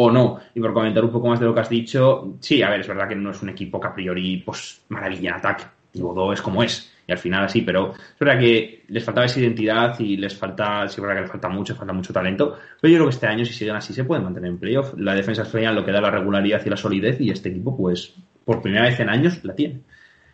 [0.01, 0.39] o no.
[0.55, 2.87] Y por comentar un poco más de lo que has dicho, sí, a ver, es
[2.87, 6.41] verdad que no es un equipo que a priori, pues, maravilla en ataque Godó es
[6.41, 10.15] como es, y al final así, pero es verdad que les faltaba esa identidad y
[10.15, 13.09] les falta, sí es verdad que les falta mucho, falta mucho talento, pero yo creo
[13.09, 14.93] que este año si siguen así se pueden mantener en playoff.
[14.97, 18.13] La defensa es lo que da la regularidad y la solidez y este equipo pues
[18.45, 19.81] por primera vez en años la tiene.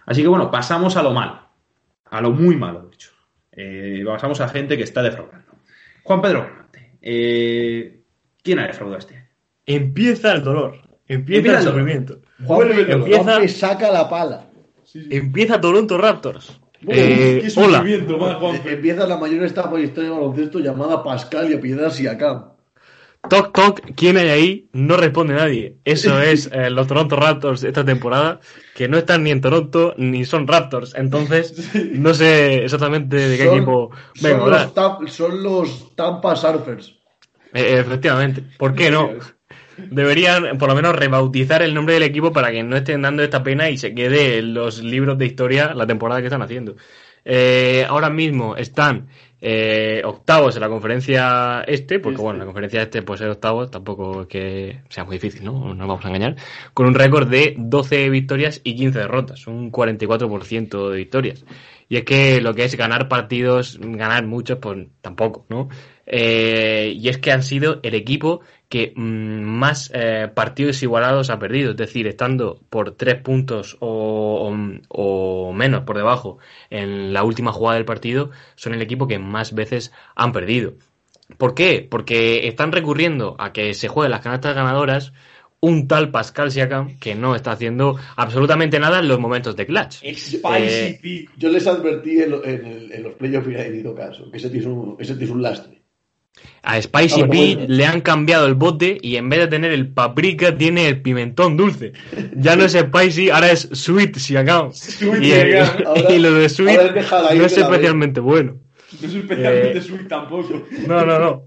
[0.06, 1.40] Así que bueno, pasamos a lo malo,
[2.12, 3.12] a lo muy malo, de hecho.
[3.52, 5.54] Eh, pasamos a gente que está defraudando.
[6.04, 6.50] Juan Pedro
[7.02, 8.02] eh,
[8.44, 9.25] ¿quién ha defraudado este año?
[9.66, 10.76] Empieza el dolor,
[11.08, 11.74] empieza, Empieza el el dolor.
[11.74, 12.20] sufrimiento.
[12.46, 14.48] Juan, empieza- Juanpe saca la pala.
[15.10, 16.60] Empieza Toronto Raptors.
[16.82, 18.56] Bueno, Eh, qué hola, más.
[18.66, 22.52] Eh, Empieza la mayor estafa de historia del baloncesto llamada Pascal y apellidada Siakam.
[23.28, 24.70] Toc Toc, ¿quién hay ahí?
[24.72, 25.78] No responde nadie.
[25.84, 28.40] Eso es eh, los Toronto Raptors esta temporada,
[28.76, 30.94] que no están ni en Toronto ni son Raptors.
[30.96, 33.90] Entonces, no sé exactamente de qué Son- equipo
[34.22, 36.94] vengo Son los, Tam- son los Tampa Surfers.
[37.54, 38.44] Eh, efectivamente.
[38.60, 39.10] ¿Por qué no?
[39.78, 43.44] Deberían, por lo menos, rebautizar el nombre del equipo para que no estén dando esta
[43.44, 46.76] pena y se quede en los libros de historia la temporada que están haciendo.
[47.24, 49.08] Eh, ahora mismo están
[49.42, 54.22] eh, octavos en la conferencia este, porque bueno, la conferencia este puede ser octavos, tampoco
[54.22, 55.54] es que sea muy difícil, ¿no?
[55.54, 56.36] No nos vamos a engañar.
[56.74, 61.46] Con un récord de 12 victorias y 15 derrotas, un 44% de victorias.
[61.90, 65.70] Y es que lo que es ganar partidos, ganar muchos, pues tampoco, ¿no?
[66.08, 71.40] Eh, y es que han sido el equipo que mm, más eh, partidos igualados ha
[71.40, 74.50] perdido, es decir, estando por tres puntos o,
[74.90, 79.20] o- o menos por debajo en la última jugada del partido, son el equipo que
[79.20, 80.74] más veces han perdido.
[81.38, 81.88] ¿Por qué?
[81.90, 85.14] Porque están recurriendo a que se jueguen las canastas ganadoras
[85.62, 90.04] un tal Pascal Siakam que no está haciendo absolutamente nada en los momentos de clutch.
[90.14, 90.40] Spicy
[91.04, 91.30] Eh.
[91.38, 94.50] Yo les advertí en, lo- en el- en los playoffs y hizo caso, que ese
[94.52, 95.82] tío es un, ese tío es un lastre.
[96.64, 97.74] A Spicy Ah, Pete bueno.
[97.76, 101.58] le han cambiado el bote y en vez de tener el paprika tiene el pimentón
[101.58, 101.94] dulce.
[102.36, 104.72] Ya no es Spicy, ahora es Sweet Siakam.
[104.74, 105.60] Sweet y, el-.
[105.86, 106.80] Ahora- y lo de Sweet
[107.36, 108.56] no es especialmente bueno.
[109.02, 110.64] No es especialmente eh, sweet tampoco.
[110.88, 111.44] No, no, no.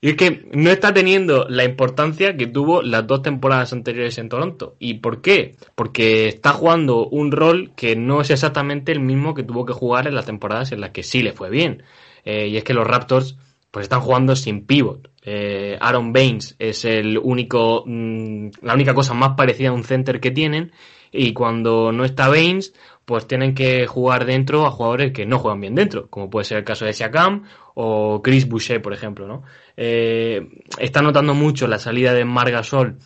[0.00, 4.28] Y es que no está teniendo la importancia que tuvo las dos temporadas anteriores en
[4.28, 4.76] Toronto.
[4.78, 5.56] ¿Y por qué?
[5.74, 10.06] Porque está jugando un rol que no es exactamente el mismo que tuvo que jugar
[10.06, 11.82] en las temporadas en las que sí le fue bien.
[12.26, 13.38] Eh, y es que los Raptors
[13.74, 15.10] pues están jugando sin pivot.
[15.24, 20.20] Eh, Aaron Baines es el único, mm, la única cosa más parecida a un center
[20.20, 20.70] que tienen.
[21.10, 22.72] Y cuando no está Baines,
[23.04, 26.58] pues tienen que jugar dentro a jugadores que no juegan bien dentro, como puede ser
[26.58, 29.42] el caso de Siakam o Chris Boucher, por ejemplo, ¿no?
[29.76, 30.46] Eh,
[30.78, 32.98] está notando mucho la salida de Margasol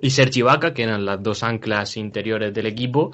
[0.00, 3.12] y Sergi Ibaka, que eran las dos anclas interiores del equipo,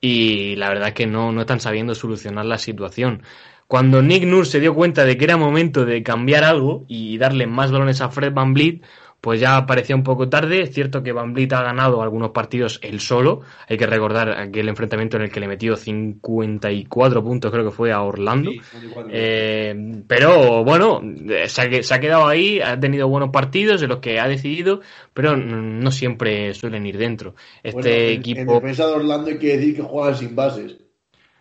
[0.00, 3.22] y la verdad es que no, no están sabiendo solucionar la situación.
[3.66, 7.46] Cuando Nick Nurse se dio cuenta de que era momento de cambiar algo y darle
[7.46, 8.82] más balones a Fred Van Vliet,
[9.20, 10.60] pues ya parecía un poco tarde.
[10.60, 13.40] Es cierto que Van Vliet ha ganado algunos partidos él solo.
[13.66, 17.90] Hay que recordar aquel enfrentamiento en el que le metió 54 puntos, creo que fue
[17.90, 18.50] a Orlando.
[18.50, 19.10] Sí, 24.
[19.14, 21.00] Eh, pero bueno,
[21.46, 24.28] se ha, que- se ha quedado ahí, ha tenido buenos partidos en los que ha
[24.28, 24.80] decidido,
[25.14, 27.34] pero no siempre suelen ir dentro.
[27.62, 30.76] Este Bueno, en- En equipo, defensa de Orlando hay que decir que juegan sin bases.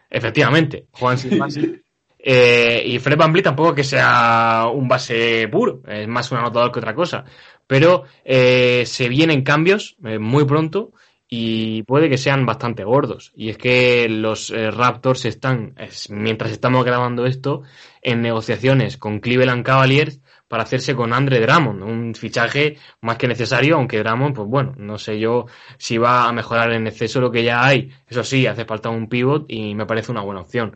[0.10, 1.83] efectivamente, juegan sin base.
[2.26, 6.72] Eh, y Fred Van Vliet tampoco que sea un base puro, es más un anotador
[6.72, 7.26] que otra cosa.
[7.68, 10.92] Pero eh, se vienen cambios eh, muy pronto
[11.28, 13.32] y puede que sean bastante gordos.
[13.36, 17.64] Y es que los eh, Raptors están, es- mientras estamos grabando esto,
[18.02, 23.76] en negociaciones con Cleveland Cavaliers para hacerse con Andre Drummond, un fichaje más que necesario,
[23.78, 27.44] aunque Drummond, pues bueno, no sé yo si va a mejorar en exceso lo que
[27.44, 27.90] ya hay.
[28.08, 30.76] Eso sí, hace falta un pivot y me parece una buena opción.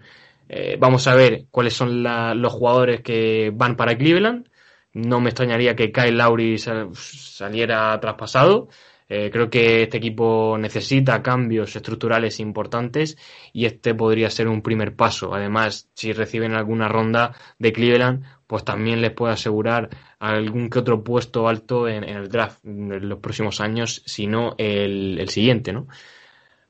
[0.49, 4.47] Eh, vamos a ver cuáles son los jugadores que van para Cleveland.
[4.93, 8.69] No me extrañaría que Kyle Lowry sal- saliera traspasado.
[9.09, 13.17] Eh, creo que este equipo necesita cambios estructurales importantes
[13.53, 15.33] y este podría ser un primer paso.
[15.33, 21.03] Además, si reciben alguna ronda de Cleveland, pues también les puede asegurar algún que otro
[21.03, 25.87] puesto alto en, el draft en los próximos años, si no el siguiente, ¿no?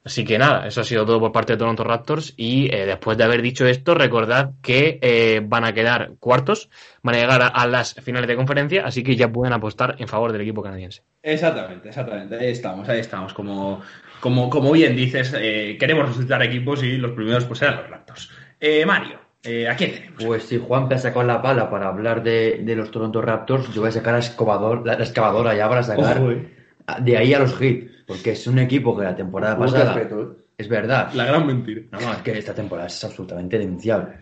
[0.07, 3.17] Así que nada, eso ha sido todo por parte de Toronto Raptors y eh, después
[3.17, 6.69] de haber dicho esto, recordad que eh, van a quedar cuartos,
[7.03, 10.07] van a llegar a, a las finales de conferencia, así que ya pueden apostar en
[10.07, 11.03] favor del equipo canadiense.
[11.21, 12.37] Exactamente, exactamente.
[12.37, 13.33] Ahí estamos, ahí estamos.
[13.33, 13.81] Como,
[14.21, 18.29] como, como bien dices, eh, queremos resucitar equipos y los primeros pues serán los Raptors.
[18.61, 20.23] Eh, Mario, eh, ¿a quién tenemos?
[20.23, 23.81] Pues si Juan ha sacado la pala para hablar de, de los Toronto Raptors, yo
[23.81, 26.56] voy a sacar la, excavador, la, la excavadora ya para sacar Ojo, eh.
[27.01, 30.43] De ahí a los Heat, porque es un equipo que la temporada pasada respeto, ¿eh?
[30.57, 31.11] es verdad.
[31.13, 31.81] La gran mentira.
[31.91, 34.13] No, no, es que esta temporada es absolutamente denunciable.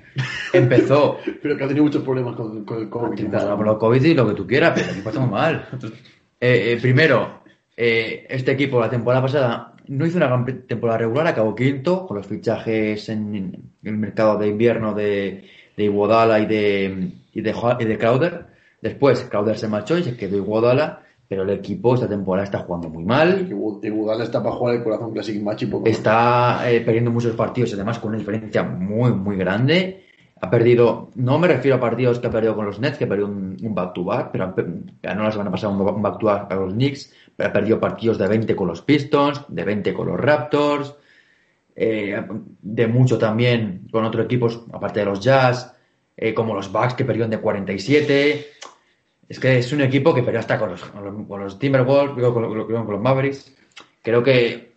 [0.54, 3.30] Empezó, Pero que ha tenido muchos problemas con, con el COVID.
[3.30, 3.52] tal.
[3.52, 5.68] hablado COVID y lo que tú quieras, pero el equipo está muy mal.
[6.40, 7.42] Eh, eh, primero,
[7.76, 12.18] eh, este equipo la temporada pasada no hizo una gran temporada regular, acabó quinto con
[12.18, 15.48] los fichajes en, en el mercado de invierno de,
[15.78, 18.46] de Iguodala y de, y de, y de Crowder.
[18.82, 22.90] Después Crowder se marchó y se quedó Iguodala, pero el equipo esta temporada está jugando
[22.90, 23.48] muy mal.
[23.82, 25.88] Que Iguodala está para jugar el corazón Classic Match y poco.
[25.88, 30.04] Está eh, perdiendo muchos partidos, además con una diferencia muy, muy grande.
[30.42, 33.10] Ha perdido, no me refiero a partidos que ha perdido con los Nets, que ha
[33.10, 34.66] perdido un, back-to-back, pero ha pe-
[35.02, 38.56] ganó la semana pasada un, back-to-back a los Knicks, pero ha perdido partidos de 20
[38.56, 40.94] con los Pistons, de 20 con los Raptors,
[41.76, 42.22] eh,
[42.62, 45.74] de mucho también con otros equipos, aparte de los Jazz,
[46.18, 48.46] eh, como los Bucks que perdieron de 47.
[49.28, 53.56] Es que es un equipo que perdió hasta con los, Timberwolves, con, los- Mavericks.
[54.04, 54.74] Creo que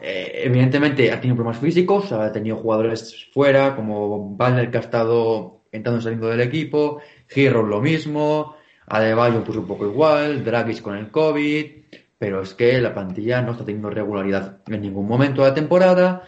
[0.00, 5.62] eh, evidentemente ha tenido problemas físicos, ha tenido jugadores fuera, como Balner que ha estado
[5.72, 8.54] entrando y saliendo del equipo, Hero lo mismo,
[8.86, 11.66] Adebayo pues un poco igual, Dragic con el COVID,
[12.18, 16.22] pero es que la plantilla no está teniendo regularidad en ningún momento de la temporada.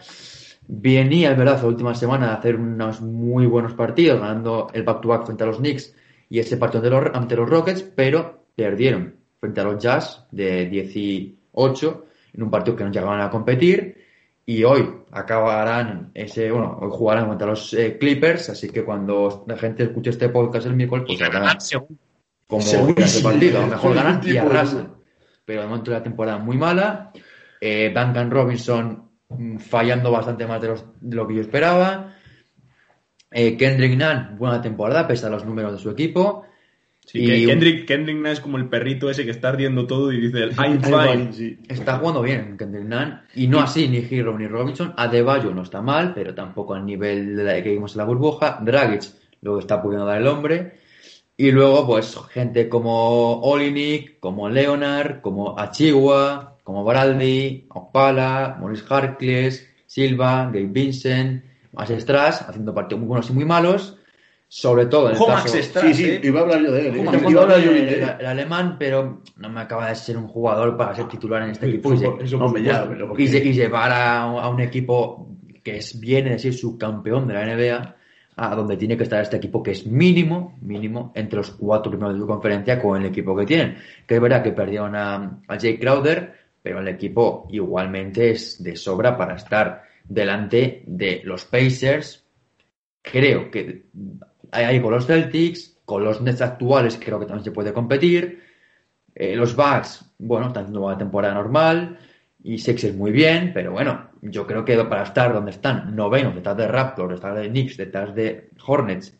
[0.67, 5.25] Venía, es verdad, la última semana de hacer unos muy buenos partidos, ganando el back-to-back
[5.25, 5.95] frente a los Knicks
[6.29, 10.65] y ese partido ante los, ante los Rockets, pero perdieron frente a los Jazz de
[10.67, 13.97] 18 en un partido que no llegaban a competir
[14.45, 19.57] y hoy acabarán ese, bueno, hoy jugarán contra los eh, Clippers, así que cuando la
[19.57, 21.57] gente escuche este podcast el miércoles, pues habrá
[22.47, 24.95] como Según ese sí, partido, a lo mejor ganan y arrasan.
[25.45, 27.11] Pero de momento la temporada muy mala.
[27.61, 32.15] Eh, Duncan Robinson mm, fallando bastante más de, los- de lo que yo esperaba.
[33.31, 36.45] Eh, Kendrick Nunn, buena temporada, pese a los números de su equipo.
[37.05, 40.19] Sí, Y Kendrick, Kendrick Nunn es como el perrito ese que está ardiendo todo y
[40.19, 41.33] dice el I'm fine.
[41.33, 41.59] sí.
[41.67, 43.21] Está jugando bien Kendrick Nunn.
[43.35, 44.93] Y no así ni Hero ni Robinson.
[44.95, 48.59] Adebayo no está mal, pero tampoco al nivel de la que vimos en la burbuja.
[48.61, 49.03] Dragic
[49.41, 50.73] lo que está pudiendo dar el hombre.
[51.37, 59.65] Y luego, pues, gente como Olinik, como Leonard, como Achigua, como Braldi, Opala, Maurice Harkless,
[59.85, 63.95] Silva, Gabe Vincent, Max Strass, haciendo partidos muy buenos y muy malos.
[64.51, 65.31] Sobre todo en el caso...
[65.31, 66.21] Max Strass, Sí, sí, ¿eh?
[66.23, 66.95] iba a hablar yo de él.
[66.95, 67.05] ¿eh?
[67.05, 68.09] Como Iba a hablar yo el, de él.
[68.19, 71.67] el alemán, pero no me acaba de ser un jugador para ser titular en este
[71.67, 71.93] equipo.
[71.93, 75.27] Y, Fútbol, lle- eso Hombre, ya, y y llevar a, a un equipo
[75.63, 77.95] que es, viene de ser subcampeón de la NBA
[78.37, 82.15] a donde tiene que estar este equipo que es mínimo, mínimo, entre los cuatro primeros
[82.15, 83.75] de su conferencia con el equipo que tienen.
[84.07, 88.75] Que es verdad que perdieron a, a Jake Crowder, pero el equipo igualmente es de
[88.75, 92.25] sobra para estar delante de los Pacers.
[93.01, 93.85] Creo que
[94.51, 98.43] ahí con los Celtics, con los Nets actuales creo que también se puede competir.
[99.15, 101.97] Eh, los Bucks, bueno, están haciendo una temporada normal.
[102.41, 106.55] Y Sixers muy bien, pero bueno, yo creo que para estar donde están, novenos, detrás
[106.55, 109.17] de Raptors, detrás de Knicks, detrás de Hornets,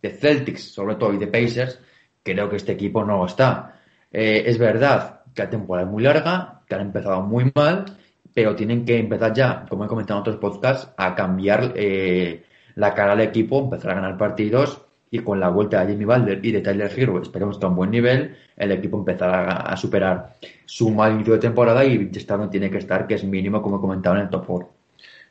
[0.00, 1.78] de Celtics, sobre todo, y de Pacers,
[2.22, 3.78] creo que este equipo no está.
[4.10, 7.84] Eh, es verdad que la temporada es muy larga, que han empezado muy mal,
[8.34, 12.44] pero tienen que empezar ya, como he comentado en otros podcasts, a cambiar eh,
[12.76, 16.40] la cara al equipo, empezar a ganar partidos y con la vuelta de Jimmy Butler
[16.42, 20.36] y de Tyler Hero, esperemos que a un buen nivel, el equipo empezará a, superar
[20.64, 23.76] su mal inicio de temporada y estar donde tiene que estar, que es mínimo, como
[23.76, 24.68] he comentado, en el top 4.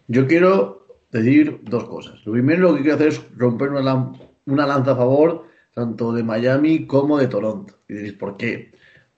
[0.07, 2.23] Yo quiero decir dos cosas.
[2.25, 6.11] Lo primero lo que quiero hacer es romper una, lan- una lanza a favor tanto
[6.13, 7.73] de Miami como de Toronto.
[7.87, 8.71] Y diréis, ¿por qué?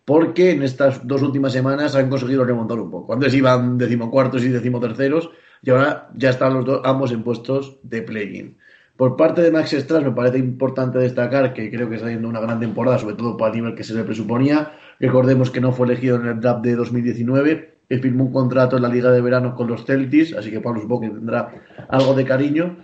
[0.05, 3.13] Porque en estas dos últimas semanas han conseguido remontar un poco.
[3.13, 5.29] Antes iban decimocuartos y decimoterceros
[5.61, 8.57] y ahora ya están los dos, ambos en puestos de play-in.
[8.97, 12.41] Por parte de Max Strass me parece importante destacar que creo que está haciendo una
[12.41, 14.73] gran temporada, sobre todo para el nivel que se le presuponía.
[14.99, 18.83] Recordemos que no fue elegido en el draft de 2019, que firmó un contrato en
[18.83, 21.49] la Liga de Verano con los Celtics, así que Pablo supongo que tendrá
[21.89, 22.77] algo de cariño.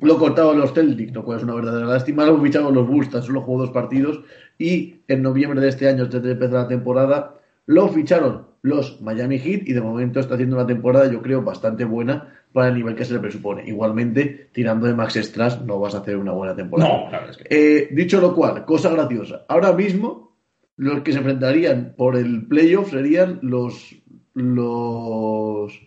[0.00, 2.26] Lo cortaron los Celtics, lo cual es una verdadera lástima.
[2.26, 4.20] Lo ficharon los Bulls, tan solo jugó dos partidos.
[4.58, 7.34] Y en noviembre de este año, antes de empezar la temporada,
[7.66, 11.84] lo ficharon los Miami Heat y de momento está haciendo una temporada, yo creo, bastante
[11.84, 13.62] buena para el nivel que se le presupone.
[13.66, 16.88] Igualmente, tirando de Max Strass, no vas a hacer una buena temporada.
[16.88, 17.46] No, la verdad es que.
[17.50, 19.44] Eh, dicho lo cual, cosa graciosa.
[19.48, 20.36] Ahora mismo,
[20.76, 23.94] los que se enfrentarían por el playoff serían los.
[24.34, 25.80] Los.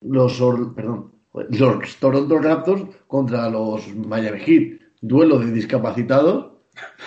[0.00, 0.42] Los.
[0.74, 1.17] Perdón.
[1.50, 4.80] Los Toronto Raptors contra los Miami Heat.
[5.00, 6.52] Duelo de discapacitados.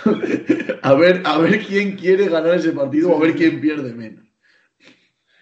[0.81, 4.25] a, ver, a ver quién quiere ganar ese partido o a ver quién pierde menos.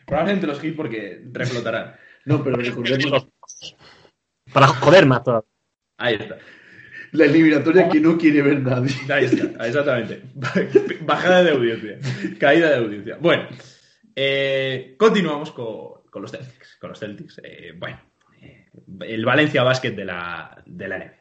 [0.05, 1.95] Probablemente los Heat porque reflotarán.
[2.25, 3.27] No, pero recordemos
[4.51, 5.49] Para joder más todavía.
[5.97, 6.37] Ahí está.
[7.11, 8.93] la eliminatoria que no quiere ver nadie.
[9.09, 10.21] Ahí está, exactamente.
[11.01, 11.99] Bajada de audiencia.
[12.39, 13.17] Caída de audiencia.
[13.19, 13.47] Bueno,
[14.15, 16.77] eh, continuamos con, con los Celtics.
[16.79, 17.41] Con los Celtics.
[17.43, 17.99] Eh, bueno,
[19.01, 21.13] el Valencia Basket de la, de la NBA.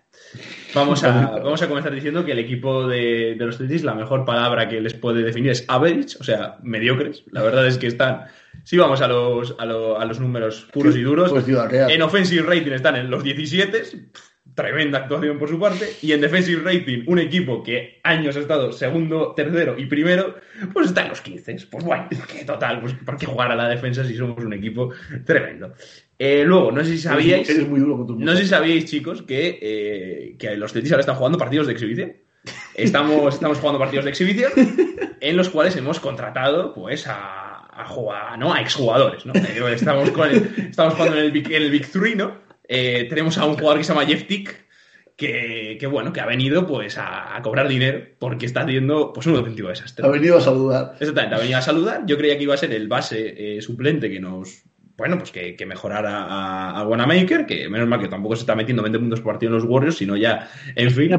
[0.74, 1.10] Vamos a,
[1.42, 4.80] vamos a comenzar diciendo que el equipo de, de los Celtics, la mejor palabra que
[4.80, 7.24] les puede definir es average, o sea, mediocres.
[7.30, 8.24] La verdad es que están,
[8.64, 11.90] si vamos a los, a, lo- a los números puros y duros, Pues Real.
[11.90, 13.82] en offensive rating están en los 17,
[14.54, 15.88] tremenda actuación por su parte.
[16.02, 20.34] Y en defensive rating, un equipo que años ha estado segundo, tercero y primero,
[20.72, 21.56] pues está en los 15.
[21.70, 24.90] Pues bueno, que total, pues ¿por qué jugar a la defensa si somos un equipo
[25.24, 25.72] tremendo?
[26.18, 27.48] Eh, luego, no sé si sabíais.
[27.48, 30.92] Eres muy duro con tu No sé si sabíais, chicos, que, eh, que los Celtics
[30.92, 32.16] ahora están jugando partidos de exhibición.
[32.74, 34.50] Estamos, estamos jugando partidos de exhibición
[35.20, 38.52] en los cuales hemos contratado pues a, a, jugar, ¿no?
[38.52, 39.24] a exjugadores.
[39.26, 39.32] ¿no?
[39.34, 42.38] Estamos, con el- estamos jugando en el, Big, en el Big Three, ¿no?
[42.66, 44.66] Eh, tenemos a un jugador que se llama Jeff Tick,
[45.16, 49.26] que, que, bueno, que ha venido pues a, a cobrar dinero porque está haciendo pues
[49.26, 50.04] un auténtico desastre.
[50.06, 50.94] Ha venido a saludar.
[51.00, 52.02] Exactamente, ha venido a saludar.
[52.06, 54.62] Yo creía que iba a ser el base eh, suplente que nos.
[54.98, 58.54] Bueno, pues que, que mejorara a, a Wanamaker, que menos mal que tampoco se está
[58.56, 61.14] metiendo 20 puntos por partido en los Warriors, sino ya, en fin.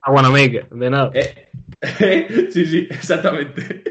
[0.00, 1.10] A Wanamaker, de nada.
[1.12, 1.48] Eh,
[2.50, 3.82] sí, sí, exactamente.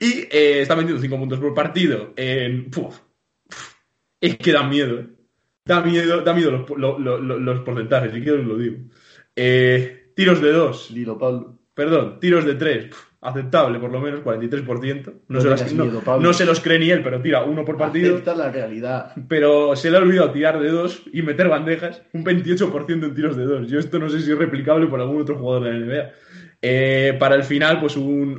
[0.00, 2.14] Y eh, está metiendo 5 puntos por partido.
[2.16, 3.00] En, puf,
[3.48, 3.74] puf,
[4.20, 5.08] es que da miedo, ¿eh?
[5.64, 8.76] Da miedo, da miedo los, lo- lo- lo- los porcentajes, si quiero os lo digo.
[9.36, 11.58] Eh, tiros de 2, Dilo, Pablo.
[11.74, 12.86] perdón, tiros de 3,
[13.20, 15.12] aceptable por lo menos, 43%.
[15.28, 16.26] No, se, las- no- miedo, Pablo.
[16.26, 18.14] no se los cree ni él, pero tira uno por partido.
[18.14, 19.12] Acepta la realidad.
[19.28, 22.02] Pero se le ha olvidado tirar de 2 y meter bandejas.
[22.12, 23.68] Un 28% en tiros de 2.
[23.68, 26.10] Yo esto no sé si es replicable por algún otro jugador de la NBA.
[26.60, 28.34] Eh, para el final, pues un,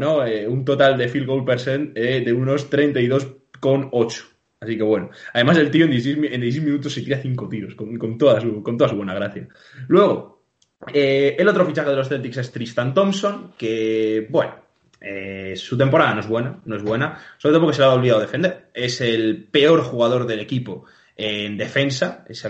[0.00, 4.24] no, eh, un total de field goal percent eh, de unos 32,8.
[4.60, 5.10] Así que bueno.
[5.32, 8.18] Además, el tío en 16, mi- en 16 minutos se tira 5 tiros, con, con
[8.18, 9.48] toda su, con toda su buena gracia.
[9.88, 10.39] Luego,
[10.92, 14.54] eh, el otro fichaje de los Celtics es Tristan Thompson, que, bueno,
[15.00, 17.92] eh, su temporada no es buena, no es buena, sobre todo porque se le ha
[17.92, 18.68] olvidado defender.
[18.74, 22.44] Es el peor jugador del equipo en defensa, es,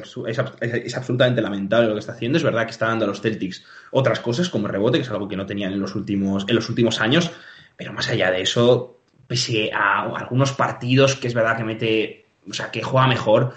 [0.94, 2.38] absolutamente lamentable lo que está haciendo.
[2.38, 5.26] Es verdad que está dando a los Celtics otras cosas como rebote, que es algo
[5.26, 7.32] que no tenían en los últimos, en los últimos años,
[7.76, 12.54] pero más allá de eso, pese a algunos partidos que es verdad que mete, o
[12.54, 13.54] sea, que juega mejor,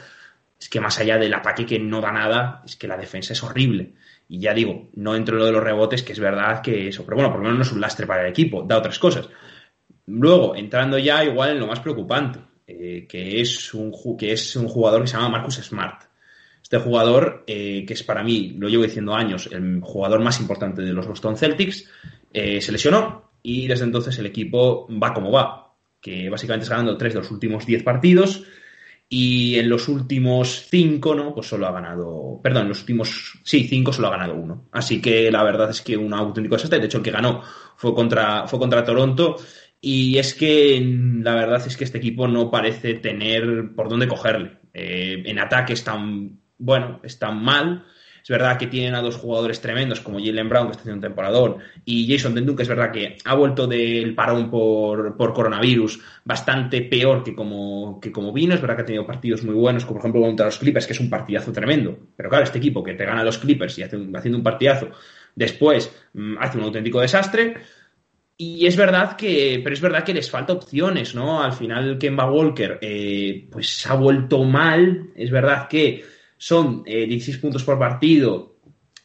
[0.60, 3.44] es que más allá del ataque que no da nada, es que la defensa es
[3.44, 3.94] horrible.
[4.28, 7.06] Y ya digo, no entro en lo de los rebotes, que es verdad que eso,
[7.06, 9.30] pero bueno, por lo menos no es un lastre para el equipo, da otras cosas.
[10.06, 14.68] Luego, entrando ya igual en lo más preocupante, eh, que, es un, que es un
[14.68, 16.04] jugador que se llama Marcus Smart.
[16.62, 20.82] Este jugador, eh, que es para mí, lo llevo diciendo años, el jugador más importante
[20.82, 21.90] de los Boston Celtics,
[22.32, 26.98] eh, se lesionó y desde entonces el equipo va como va, que básicamente está ganando
[26.98, 28.44] tres de los últimos 10 partidos
[29.10, 31.34] y en los últimos cinco, ¿no?
[31.34, 34.68] Pues solo ha ganado, perdón, en los últimos, sí, cinco solo ha ganado uno.
[34.72, 36.80] Así que la verdad es que un auténtico desastre.
[36.80, 37.44] De hecho, el que ganó
[37.76, 39.38] fue contra, fue contra Toronto.
[39.80, 40.82] Y es que
[41.22, 44.60] la verdad es que este equipo no parece tener por dónde cogerle.
[44.74, 47.86] Eh, en ataque están, bueno, están mal.
[48.24, 51.02] Es verdad que tienen a dos jugadores tremendos como Jalen Brown, que está haciendo un
[51.02, 56.00] temporador, y Jason Tatum, que es verdad que ha vuelto del parón por, por coronavirus
[56.24, 58.54] bastante peor que como, que como vino.
[58.56, 60.94] Es verdad que ha tenido partidos muy buenos, como por ejemplo contra los Clippers, que
[60.94, 61.98] es un partidazo tremendo.
[62.16, 64.90] Pero claro, este equipo que te gana los Clippers y hace un- haciendo un partidazo,
[65.36, 67.56] después mm, hace un auténtico desastre.
[68.36, 71.42] Y es verdad que, pero es verdad que les falta opciones, ¿no?
[71.44, 75.12] Al final Kemba Walker, eh, pues ha vuelto mal.
[75.16, 76.04] Es verdad que
[76.44, 78.58] son eh, 16 puntos por partido.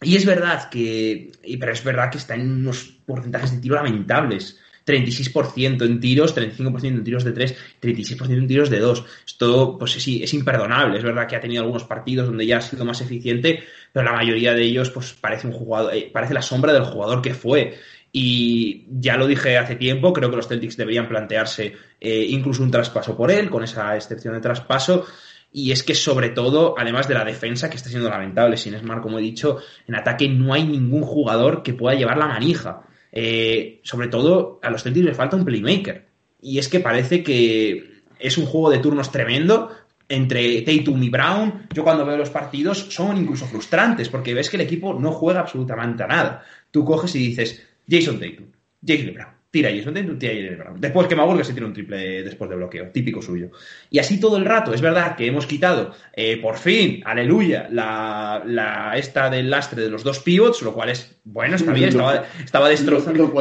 [0.03, 1.31] Y es verdad que,
[1.61, 4.59] pero es verdad que está en unos porcentajes de tiro lamentables.
[4.85, 9.05] 36% en tiros, 35% en tiros de 3, 36% en tiros de 2.
[9.25, 10.99] Esto, pues es, es imperdonable.
[10.99, 13.63] Es verdad que ha tenido algunos partidos donde ya ha sido más eficiente,
[13.93, 17.23] pero la mayoría de ellos, pues parece un jugador, eh, parece la sombra del jugador
[17.23, 17.79] que fue.
[18.11, 22.71] Y ya lo dije hace tiempo, creo que los Celtics deberían plantearse eh, incluso un
[22.73, 25.07] traspaso por él, con esa excepción de traspaso.
[25.51, 29.03] Y es que sobre todo, además de la defensa, que está siendo lamentable, sin Smart,
[29.03, 32.83] como he dicho, en ataque no hay ningún jugador que pueda llevar la manija.
[33.11, 36.07] Eh, sobre todo, a los Celtics le falta un playmaker.
[36.41, 39.71] Y es que parece que es un juego de turnos tremendo
[40.09, 41.67] entre Tatum y Brown.
[41.73, 45.41] Yo cuando veo los partidos son incluso frustrantes, porque ves que el equipo no juega
[45.41, 46.45] absolutamente a nada.
[46.71, 48.47] Tú coges y dices, Jason Tatum,
[48.87, 50.81] Jalen Brown, tira Jason Tatum, tira Brown.
[50.81, 53.51] Después que Maguire se tira un triple después de bloqueo, típico suyo.
[53.91, 54.75] Y así todo el rato.
[54.75, 59.91] Es verdad que hemos quitado, eh, por fin, aleluya, la, la esta del lastre de
[59.91, 63.33] los dos pivots, lo cual es, bueno, está bien, estaba, estaba destrozando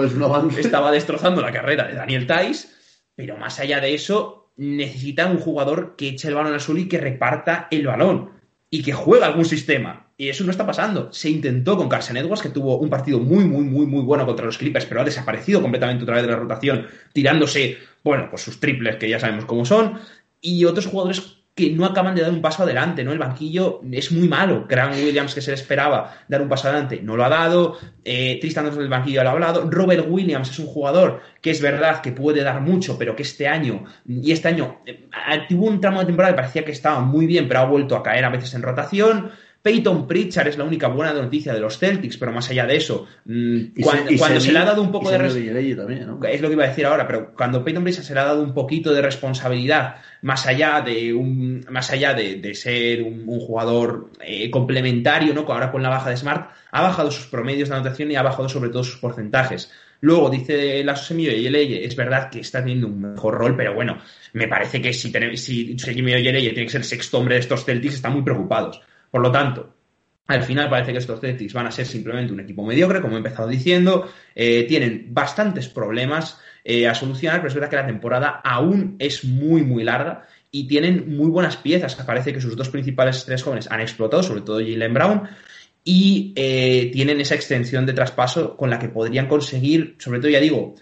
[0.57, 2.69] estaba destrozando la carrera de Daniel Tice,
[3.15, 6.87] pero más allá de eso, necesita un jugador que eche el balón al suelo y
[6.87, 8.31] que reparta el balón
[8.69, 10.06] y que juegue algún sistema.
[10.17, 11.13] Y eso no está pasando.
[11.13, 14.45] Se intentó con Carson Edwards, que tuvo un partido muy, muy, muy, muy bueno contra
[14.45, 18.59] los Clippers, pero ha desaparecido completamente otra vez de la rotación, tirándose, bueno, pues sus
[18.59, 19.99] triples, que ya sabemos cómo son,
[20.41, 23.11] y otros jugadores que no acaban de dar un paso adelante, ¿no?
[23.11, 24.67] El banquillo es muy malo.
[24.69, 27.79] Grant Williams, que se le esperaba dar un paso adelante, no lo ha dado.
[28.05, 29.67] Eh, Tristan Thompson del banquillo lo ha hablado.
[29.67, 33.47] Robert Williams es un jugador que es verdad que puede dar mucho, pero que este
[33.47, 35.07] año, y este año, eh,
[35.49, 38.03] tuvo un tramo de temporada que parecía que estaba muy bien, pero ha vuelto a
[38.03, 39.31] caer a veces en rotación.
[39.67, 43.05] Peyton Pritchard es la única buena noticia de los Celtics, pero más allá de eso,
[43.25, 45.91] mm, cuando, se, le ha dado un poco de responsabilidad.
[46.31, 48.41] Es lo que iba a decir ahora, pero cuando Peyton Pritchard se le ha dado
[48.41, 54.49] un poquito de responsabilidad, más allá de un, más allá de, ser un, jugador eh,
[54.49, 55.41] complementario, ¿no?
[55.41, 58.47] Ahora con la baja de Smart, ha bajado sus promedios de anotación y ha bajado
[58.47, 59.69] sobre todo sus porcentajes.
[59.99, 63.73] Luego dice la Semillo y Leye, es verdad que está teniendo un mejor rol, pero
[63.73, 63.97] bueno,
[64.31, 67.35] me parece que si, tenemos, si Semillo y Leye tiene que ser el sexto hombre
[67.35, 68.81] de estos Celtics, están muy preocupados.
[69.11, 69.73] Por lo tanto,
[70.27, 73.17] al final parece que estos Celtics van a ser simplemente un equipo mediocre, como he
[73.17, 74.09] empezado diciendo.
[74.35, 79.23] Eh, tienen bastantes problemas eh, a solucionar, pero es verdad que la temporada aún es
[79.23, 81.95] muy, muy larga y tienen muy buenas piezas.
[81.95, 85.29] Parece que sus dos principales tres jóvenes han explotado, sobre todo Jalen Brown,
[85.85, 90.41] y eh, tienen esa extensión de traspaso con la que podrían conseguir, sobre todo ya
[90.41, 90.75] digo,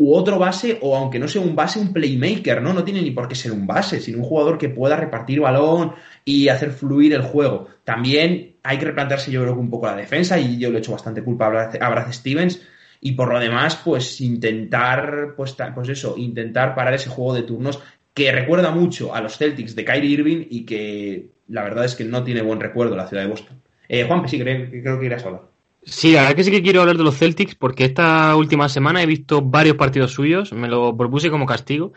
[0.00, 2.72] u otro base, o aunque no sea un base, un playmaker, ¿no?
[2.72, 5.92] No tiene ni por qué ser un base, sino un jugador que pueda repartir balón
[6.24, 7.68] y hacer fluir el juego.
[7.84, 10.78] También hay que replantearse, yo creo que un poco la defensa, y yo le he
[10.78, 12.62] hecho bastante culpa a Brad Stevens,
[13.02, 17.78] y por lo demás, pues intentar, pues, pues eso, intentar parar ese juego de turnos
[18.14, 22.04] que recuerda mucho a los Celtics de Kyrie Irving y que la verdad es que
[22.06, 23.60] no tiene buen recuerdo la ciudad de Boston.
[23.86, 25.49] Eh, Juan, sí, creo, creo que irás a hablar.
[25.82, 29.02] Sí, la verdad que sí que quiero hablar de los Celtics porque esta última semana
[29.02, 31.92] he visto varios partidos suyos, me lo propuse como castigo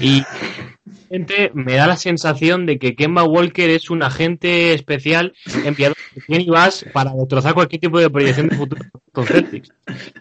[0.00, 0.24] y
[1.54, 5.32] me da la sensación de que Kemba Walker es un agente especial
[5.64, 5.94] enviado
[6.26, 9.70] por Bass para destrozar cualquier tipo de proyección de futuro con Celtics.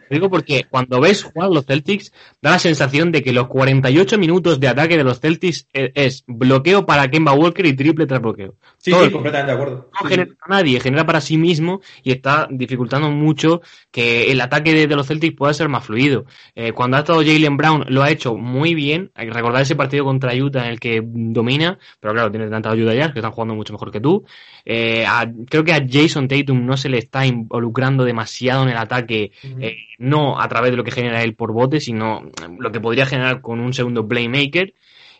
[0.10, 2.12] digo porque cuando ves jugar los Celtics,
[2.42, 6.86] da la sensación de que los 48 minutos de ataque de los Celtics es, bloqueo
[6.86, 8.56] para Kemba Walker y triple tras bloqueo.
[8.78, 9.90] Sí, sí, completamente de acuerdo.
[10.02, 13.62] No genera para nadie, genera para sí mismo y está dificultando mucho
[13.92, 16.26] que el ataque de, los Celtics pueda ser más fluido.
[16.56, 19.12] Eh, cuando ha estado Jalen Brown lo ha hecho muy bien.
[19.16, 22.72] Hay que recordar ese partido contra Utah en el que domina, pero claro, tiene tanta
[22.72, 24.26] ayuda ya, que están jugando mucho mejor que tú.
[24.65, 25.05] Eh,
[25.49, 29.78] creo que a Jason Tatum no se le está involucrando demasiado en el ataque, eh,
[29.99, 32.24] no a través de lo que genera él por bote, sino
[32.57, 34.74] lo que podría generar con un segundo playmaker.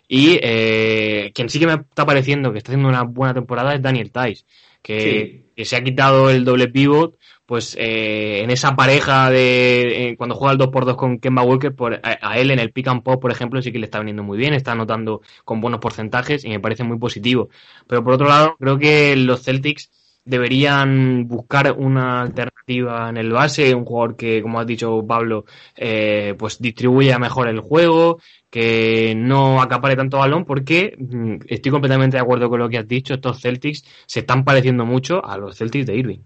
[0.08, 3.82] Y eh, quien sí que me está pareciendo que está haciendo una buena temporada es
[3.82, 4.46] Daniel Tice,
[4.82, 7.18] que, que se ha quitado el doble pivot
[7.48, 12.00] pues eh, en esa pareja de eh, cuando juega el 2x2 con Kemba Walker, por,
[12.04, 14.38] a, él en el pick and pop, por ejemplo, sí que le está viniendo muy
[14.38, 17.50] bien, está anotando con buenos porcentajes y me parece muy positivo.
[17.88, 19.90] Pero por otro lado, creo que los Celtics
[20.26, 25.46] deberían buscar una alternativa en el base, un jugador que, como has dicho Pablo,
[25.78, 28.20] eh, pues distribuya mejor el juego,
[28.50, 32.88] que no acapare tanto balón, porque mm, estoy completamente de acuerdo con lo que has
[32.88, 36.20] dicho, estos Celtics se están pareciendo mucho a los Celtics de Irving.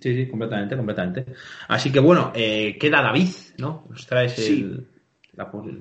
[0.00, 1.26] Sí, sí, completamente, completamente.
[1.68, 3.86] Así que bueno, eh, queda David, ¿no?
[3.88, 4.86] Nos traes el,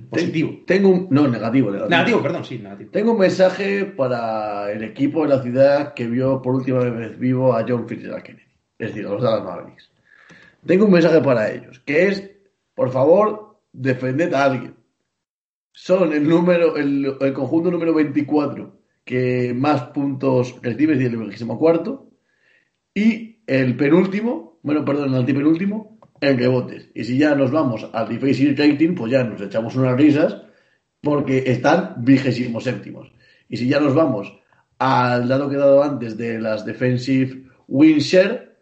[0.10, 0.62] positivo.
[0.66, 2.22] Tengo un, no, negativo, negativo.
[2.22, 2.90] perdón, sí, negativo.
[2.92, 7.54] Tengo un mensaje para el equipo de la ciudad que vio por última vez vivo
[7.54, 8.46] a John Fitzgerald Kennedy,
[8.80, 9.90] es decir, a los Dallas Mavericks.
[10.66, 12.32] Tengo un mensaje para ellos, que es,
[12.74, 14.76] por favor, defended a alguien.
[15.72, 21.20] Son el número, el, el conjunto número 24 que más puntos recibe, es decir, el
[21.20, 22.10] 24 cuarto,
[22.94, 26.90] y el penúltimo, bueno, perdón, el antipenúltimo, en rebotes.
[26.94, 30.42] Y si ya nos vamos al defensive rating, pues ya nos echamos unas risas
[31.02, 33.12] porque están vigésimos séptimos.
[33.50, 34.34] Y si ya nos vamos
[34.80, 38.56] al dato que he dado antes de las defensive win share,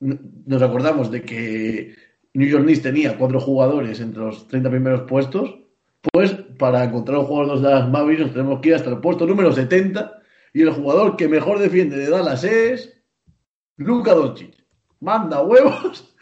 [0.00, 1.94] nos acordamos de que
[2.34, 5.58] New York Knicks tenía cuatro jugadores entre los 30 primeros puestos,
[6.12, 9.26] pues para encontrar un jugador de Dallas Mavericks nos tenemos que ir hasta el puesto
[9.26, 10.20] número 70
[10.52, 12.97] y el jugador que mejor defiende de Dallas es
[13.78, 14.54] Luca Doncic.
[15.00, 16.14] Manda huevos,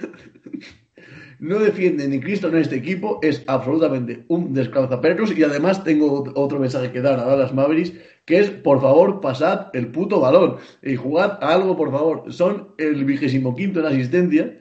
[1.38, 5.36] no defiende ni Cristo en este equipo, es absolutamente un descalzaperros.
[5.36, 7.92] Y además tengo otro mensaje que dar a Dallas Mavericks
[8.26, 10.57] que es, por favor, pasad el puto balón.
[10.82, 12.32] Y jugad algo, por favor.
[12.32, 14.59] Son el vigésimo quinto en asistencia.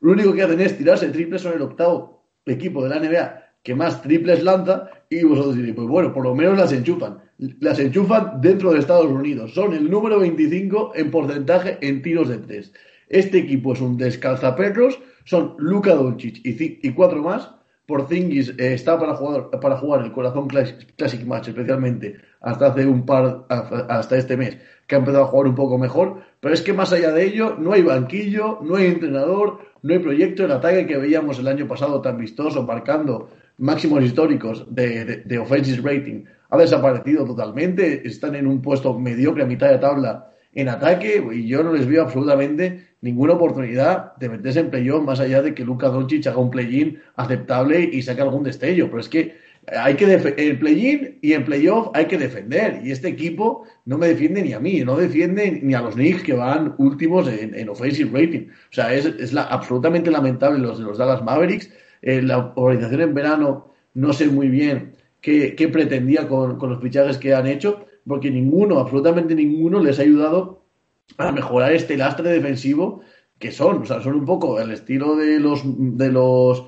[0.00, 3.74] Lo único que hacen es tirarse triples, son el octavo equipo de la NBA que
[3.74, 4.88] más triples lanza.
[5.10, 7.18] Y vosotros diréis, pues bueno, por lo menos las enchufan.
[7.60, 9.52] Las enchufan dentro de Estados Unidos.
[9.52, 12.72] Son el número 25 en porcentaje en tiros de tres.
[13.08, 15.00] Este equipo es un descalzaperros.
[15.24, 17.50] Son Luka Doncic y, cuatro más.
[17.86, 22.86] Por Zingis eh, está para jugar, para jugar el Corazón Classic, Match, especialmente hasta hace
[22.86, 26.22] un par, hasta este mes, que ha empezado a jugar un poco mejor.
[26.38, 29.98] Pero es que más allá de ello, no hay banquillo, no hay entrenador, no hay
[29.98, 30.44] proyecto.
[30.44, 35.82] El ataque que veíamos el año pasado tan vistoso, marcando máximos históricos de, de, offensive
[35.82, 41.24] rating ha desaparecido totalmente, están en un puesto mediocre a mitad de tabla en ataque
[41.32, 45.54] y yo no les veo absolutamente ninguna oportunidad de meterse en playoff más allá de
[45.54, 49.34] que Luka Doncic haga un play-in aceptable y saque algún destello, pero es que
[49.66, 52.82] hay que el play-in y el playoff hay que defender.
[52.84, 56.22] Y este equipo no me defiende ni a mí, no defiende ni a los Knicks
[56.22, 58.48] que van últimos en, en offensive rating.
[58.48, 61.70] O sea, es, es la, absolutamente lamentable los de los Dallas Mavericks.
[62.02, 64.92] Eh, la organización en verano no sé muy bien
[65.22, 70.02] qué, qué pretendía con, los fichajes que han hecho, porque ninguno, absolutamente ninguno, les ha
[70.02, 70.64] ayudado
[71.16, 73.00] a mejorar este lastre defensivo
[73.38, 73.82] que son.
[73.82, 76.64] O sea, son un poco el estilo de los de los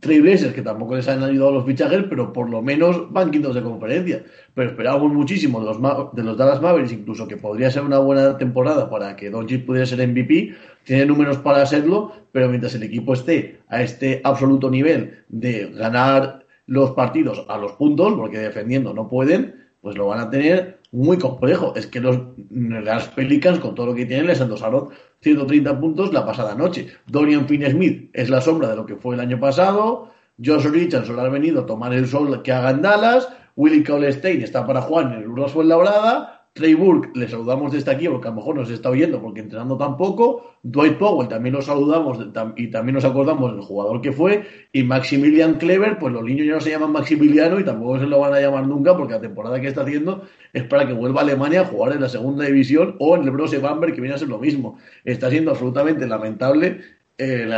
[0.00, 3.62] Trailblazers, que tampoco les han ayudado los fichajes, pero por lo menos van quintos de
[3.62, 4.24] conferencia.
[4.54, 8.36] Pero esperábamos muchísimo de los, de los Dallas Mavericks, incluso que podría ser una buena
[8.36, 10.54] temporada para que Doncic pudiera ser MVP.
[10.84, 16.45] Tiene números para serlo, pero mientras el equipo esté a este absoluto nivel de ganar
[16.66, 21.18] los partidos a los puntos, porque defendiendo no pueden, pues lo van a tener muy
[21.18, 21.74] complejo.
[21.76, 22.18] Es que los,
[22.50, 24.88] las Pelicans, con todo lo que tienen, les endosaron
[25.20, 26.88] 130 puntos la pasada noche.
[27.06, 30.10] Dorian Finney-Smith es la sombra de lo que fue el año pasado.
[30.44, 33.28] Josh Richardson ha venido a tomar el sol que haga en Dallas.
[33.54, 36.35] Willie Cauley-Stein está para jugar en el Urras Fuenlabrada.
[36.56, 39.76] Trey Burke, le saludamos desde aquí porque a lo mejor nos está oyendo porque entrenando
[39.76, 40.54] tampoco.
[40.62, 42.18] Dwight Powell también lo saludamos
[42.56, 44.42] y también nos acordamos del jugador que fue.
[44.72, 48.20] Y Maximilian Clever, pues los niños ya no se llaman Maximiliano y tampoco se lo
[48.20, 50.22] van a llamar nunca porque la temporada que está haciendo
[50.54, 53.32] es para que vuelva a Alemania a jugar en la segunda división o en el
[53.32, 54.78] Brose Bamberg, que viene a ser lo mismo.
[55.04, 56.80] Está siendo absolutamente lamentable
[57.18, 57.50] eh,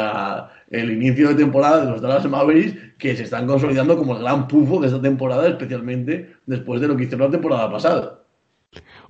[0.70, 4.48] el inicio de temporada de los Dallas Mavericks que se están consolidando como el gran
[4.48, 8.17] pufo de esta temporada, especialmente después de lo que hicieron la temporada pasada.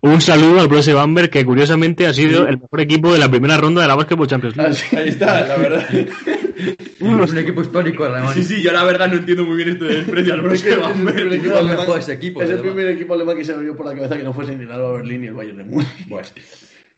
[0.00, 3.56] Un saludo al Brose Bamberg, que curiosamente ha sido el mejor equipo de la primera
[3.56, 4.76] ronda de la Basketball Champions League.
[4.96, 5.84] Ahí está, la verdad.
[5.92, 8.34] Es un equipo histórico de Alemania.
[8.34, 10.80] Sí, sí, yo la verdad no entiendo muy bien este desprecio al Brose es el
[10.80, 11.16] Bamberg.
[11.16, 13.56] primer equipo Es el alemán- mejor ese equipo, Es el primer equipo alemán que se
[13.56, 15.58] me vio por la cabeza que no fuese ni el Alba Berlín ni el Bayern
[15.58, 15.88] de Múnich.
[16.08, 16.28] Bueno,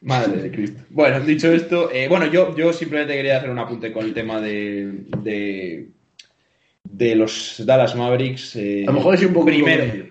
[0.03, 0.83] madre de Cristo.
[0.91, 4.41] Bueno, dicho esto, eh, bueno, yo, yo simplemente quería hacer un apunte con el tema
[4.43, 5.89] de, de,
[6.85, 8.57] de los Dallas Mavericks.
[8.57, 10.10] eh, A lo mejor es un poco primero.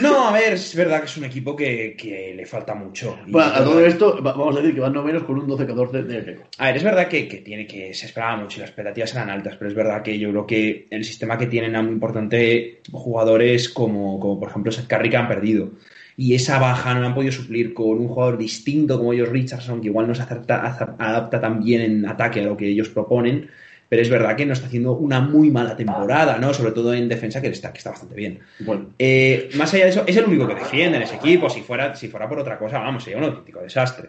[0.00, 3.18] No, a ver, es verdad que es un equipo que, que le falta mucho.
[3.26, 6.02] Bueno, a todo esto, va- vamos a decir que van no menos con un 12-14
[6.04, 6.46] de récord.
[6.58, 9.30] A ver, es verdad que, que tiene que se esperaba mucho y las expectativas eran
[9.30, 12.80] altas, pero es verdad que yo creo que el sistema que tienen a muy importante
[12.92, 15.70] jugadores como, como por ejemplo Seth que han perdido.
[16.16, 19.80] Y esa baja no la han podido suplir con un jugador distinto como ellos Richardson,
[19.80, 23.50] que igual no se aza- adapta tan bien en ataque a lo que ellos proponen,
[23.94, 26.52] pero es verdad que no está haciendo una muy mala temporada, ¿no?
[26.52, 28.40] Sobre todo en defensa, que está, que está bastante bien.
[28.58, 31.48] Bueno, Eh, más allá de eso, es el único que defiende en ese equipo.
[31.48, 34.08] Si fuera, si fuera por otra cosa, vamos, sería un auténtico desastre.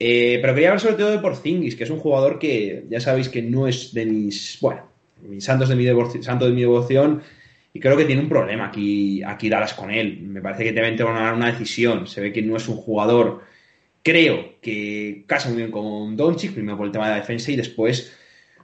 [0.00, 3.28] Eh, pero quería hablar sobre todo de Porzingis, que es un jugador que ya sabéis
[3.28, 4.82] que no es de mis, bueno,
[5.22, 7.22] mis santos de mi devoción, santo de mi devoción,
[7.72, 10.22] y creo que tiene un problema aquí, aquí Dallas con él.
[10.22, 12.08] Me parece que deben tomar una decisión.
[12.08, 13.42] Se ve que no es un jugador,
[14.02, 17.54] creo que casa muy bien con Doncic, primero por el tema de la defensa y
[17.54, 18.16] después,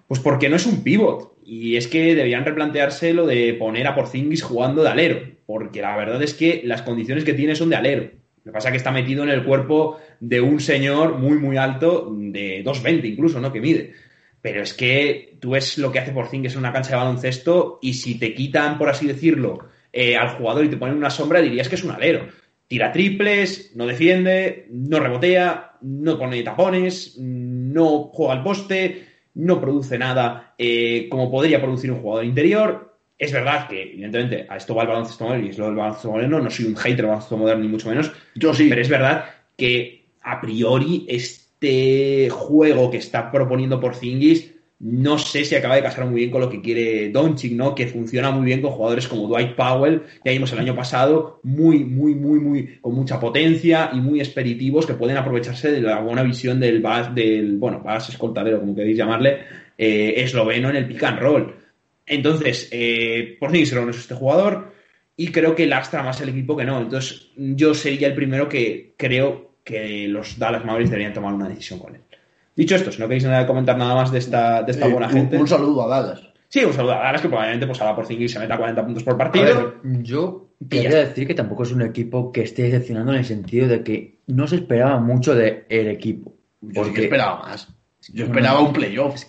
[0.06, 1.34] pues porque no es un pivot.
[1.44, 5.96] Y es que deberían replantearse lo de poner a Porzingis jugando de alero, porque la
[5.96, 8.10] verdad es que las condiciones que tiene son de alero.
[8.44, 11.56] Lo que pasa es que está metido en el cuerpo de un señor muy, muy
[11.56, 13.52] alto, de 2,20 incluso, ¿no?
[13.52, 13.92] Que mide.
[14.40, 17.94] Pero es que tú ves lo que hace Porzingis en una cancha de baloncesto y
[17.94, 21.68] si te quitan, por así decirlo, eh, al jugador y te ponen una sombra, dirías
[21.68, 22.28] que es un alero.
[22.68, 29.06] Tira triples, no defiende, no rebotea, no pone tapones, no juega al poste,
[29.36, 32.98] no produce nada eh, como podría producir un jugador interior.
[33.18, 36.10] Es verdad que, evidentemente, a esto va el baloncesto moderno y es lo del baloncesto
[36.10, 36.40] moderno.
[36.40, 38.12] No soy un hater del baloncesto moderno, ni mucho menos.
[38.34, 38.68] yo sí.
[38.68, 39.26] Pero es verdad
[39.56, 46.04] que a priori este juego que está proponiendo Porzingis no sé si acaba de casar
[46.06, 47.74] muy bien con lo que quiere Doncic, ¿no?
[47.74, 51.84] Que funciona muy bien con jugadores como Dwight Powell, ya vimos el año pasado, muy,
[51.84, 56.22] muy, muy, muy, con mucha potencia y muy expeditivos que pueden aprovecharse de la buena
[56.22, 59.38] visión del bas, del, bueno, bas escoltadero, como queréis llamarle,
[59.78, 61.54] eh, esloveno en el pick and roll.
[62.04, 64.72] Entonces, eh, Porzingis no es este jugador
[65.16, 66.80] y creo que lastra más el equipo que no.
[66.80, 71.80] Entonces, yo sería el primero que creo que los Dallas Mavericks deberían tomar una decisión
[71.80, 72.02] con él.
[72.56, 75.06] Dicho esto, si no queréis nada- comentar nada más de esta, de esta Eh, buena
[75.06, 75.36] un- gente.
[75.38, 76.22] Un, saludo a Dallas.
[76.48, 79.04] Sí, un saludo a Dallas, que probablemente pues, ahora por y se meta 40 puntos
[79.04, 79.44] por A partido.
[79.82, 83.68] ver, yo quería decir que tampoco es un equipo que esté decepcionando en el sentido
[83.68, 86.34] de que no se esperaba mucho del equipo.
[86.62, 87.68] Yo sí que Porque- esperaba más.
[88.12, 89.22] Yo esperaba un playoff.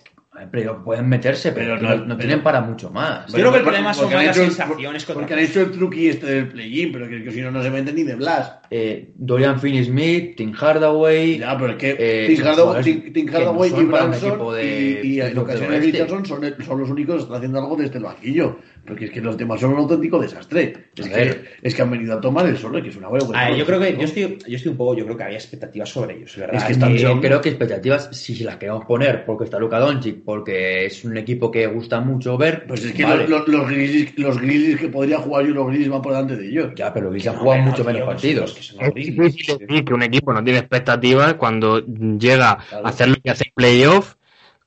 [0.52, 3.26] Pero pueden meterse, pero, Pero no, no- no pero- tienen para mucho más.
[3.28, 5.34] Yo creo que el Porque- problema son porque las hecho el- sensaciones que otra Porque
[5.34, 7.96] han hecho el truqui este del play-in, pero que, que si no, no se meten
[7.96, 8.54] ni de Blas.
[8.70, 11.40] Eh, Dorian Finney-Smith, Tim Hardaway...
[11.40, 13.82] Ya, pero es que Eh, Tim son Hardaway, jugadores Tim- Tim que no Hardaway son
[13.82, 15.92] y Branson equipo de- y, y en ocasiones del oeste.
[15.92, 18.58] Richardson son, son los únicos que están haciendo algo desde el banquillo.
[18.86, 20.92] Porque es que los demás son un auténtico desastre.
[20.96, 23.22] Es, que, es que han venido a tomar el sol, que es una ver,
[23.58, 26.16] yo creo que yo estoy, yo estoy un poco, yo creo que había expectativas sobre
[26.16, 26.56] ellos, ¿verdad?
[26.56, 30.24] Es que están- Yo creo que expectativas, si las queremos poner, porque está Luka Doncic
[30.28, 32.66] porque es un equipo que gusta mucho ver.
[32.68, 33.30] Pues es que vale.
[33.30, 36.50] los, los, Grizzlies, los Grizzlies que podría jugar yo, los Grizzlies van por delante de
[36.50, 36.74] ellos.
[36.76, 38.06] Ya, pero Grizzlies han No, jugado mucho no, menos tío,
[38.42, 38.54] partidos.
[38.54, 42.86] que son Es los difícil decir que un equipo no tiene expectativas cuando llega Claro.
[42.86, 44.16] a hacer lo que hace playoff,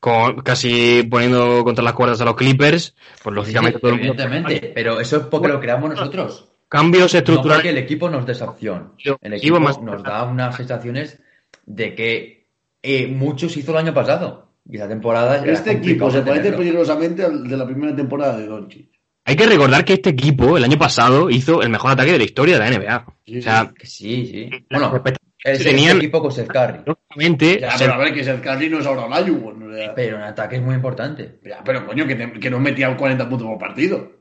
[0.00, 4.14] con, casi poniendo contra las cuerdas a los Clippers, pues lógicamente Sí, todo el mundo-
[4.22, 6.48] evidentemente, pero eso es porque lo creamos nosotros.
[6.70, 7.58] Cambios No estructurales.
[7.64, 8.92] porque el equipo nos dé esa opción.
[9.20, 11.20] El equipo más- nos da unas sensaciones
[11.66, 12.46] de que
[12.82, 14.48] eh, muchos hizo el año pasado.
[14.68, 16.58] Y la temporada Este equipo se parece tenerlo.
[16.58, 18.90] peligrosamente al de la primera temporada de Doncic.
[19.24, 22.24] Hay que recordar que este equipo el año pasado hizo el mejor ataque de la
[22.24, 23.06] historia de la NBA.
[23.26, 24.50] Sí, o sea, Que sí, sí.
[24.70, 25.02] Bueno,
[25.44, 26.80] el tenían- equipo con Seth Curry.
[26.86, 29.70] lógicamente, Ya, pero a ver, que Seth Curry no es ahora Olajuwon.
[29.72, 31.38] o sea, Pero en ataque es muy importante.
[31.44, 34.12] ya, pero coño, que, te- que no metía 40 puntos por partido.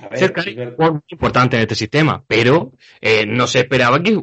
[0.00, 4.18] A ver, Cerca es muy importante en este sistema, pero eh, no se esperaba que,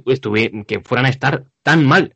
[0.67, 2.15] que fueran a estar tan mal.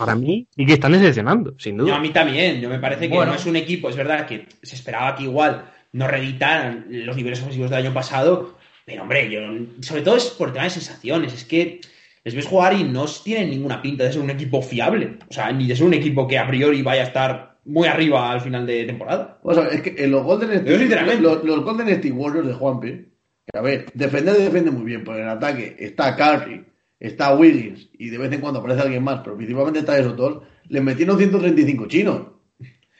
[0.00, 1.98] Para mí, sí que están decepcionando, sin Yo, a duda.
[2.00, 3.32] mí también, yo me parece que Bueno.
[3.32, 7.40] no es un equipo, es verdad que se esperaba que igual no reeditaran los niveles
[7.40, 9.40] ofensivos del año pasado, pero hombre, yo
[9.82, 11.80] sobre todo es por tema de sensaciones, es que
[12.24, 15.52] les ves jugar y no tienen ninguna pinta de ser un equipo fiable, o sea,
[15.52, 18.66] ni de ser un equipo que a priori vaya a estar muy arriba al final
[18.66, 19.38] de temporada.
[19.44, 22.54] Vamos a ver, es que en los Golden State, los, los Golden State Warriors de
[22.54, 23.04] Juanpe,
[23.52, 26.64] que a ver, defender defiende muy bien, pero en ataque está Curry,
[27.00, 30.42] está Wiggins y de vez en cuando aparece alguien más, pero principalmente está esos dos,
[30.68, 32.22] le metieron 135 chinos.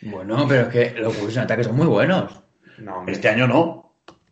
[0.03, 2.33] Bueno, pero es que los jugadores en ataque son muy buenos.
[2.79, 3.87] No, Este año no.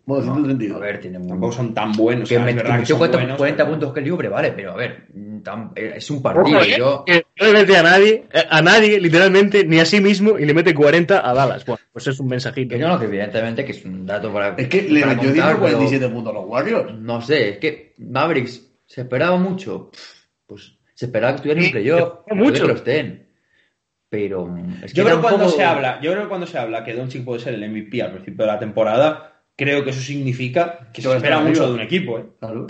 [0.07, 0.75] Bueno, No, 132.
[0.79, 2.95] a ver, tienen tampoco son tan buenos, que o sea, me, que verdad que metió
[2.95, 5.07] son 40, buenos, 40 pero- puntos que libre, vale, pero a ver,
[5.77, 6.57] eh, es un partido.
[6.57, 7.05] Ojo, eh, yo,
[7.39, 10.55] no le mete a nadie, eh, a nadie, literalmente, ni a sí mismo, y le
[10.55, 11.67] mete 40 a Dallas.
[11.67, 12.75] Bueno, pues es un mensajito.
[12.75, 14.55] que yo no, que evidentemente que es un dato para.
[14.57, 16.95] Es que le para metió contar, 147 puntos a los Warriors.
[16.95, 19.91] No sé, es que Mavericks se esperaba mucho.
[20.47, 22.13] Pues se esperaba que estuvieran en playoff.
[22.27, 22.63] se mucho.
[22.63, 23.29] que lo estén.
[24.09, 26.59] Pero es que Yo creo que cuando tampoco- se habla, yo creo que cuando se
[26.59, 30.01] habla que Doncic puede ser el MVP al principio de la temporada, creo que eso
[30.01, 32.25] significa que se a espera mucho de un equipo, ¿eh?
[32.41, 32.67] Claro.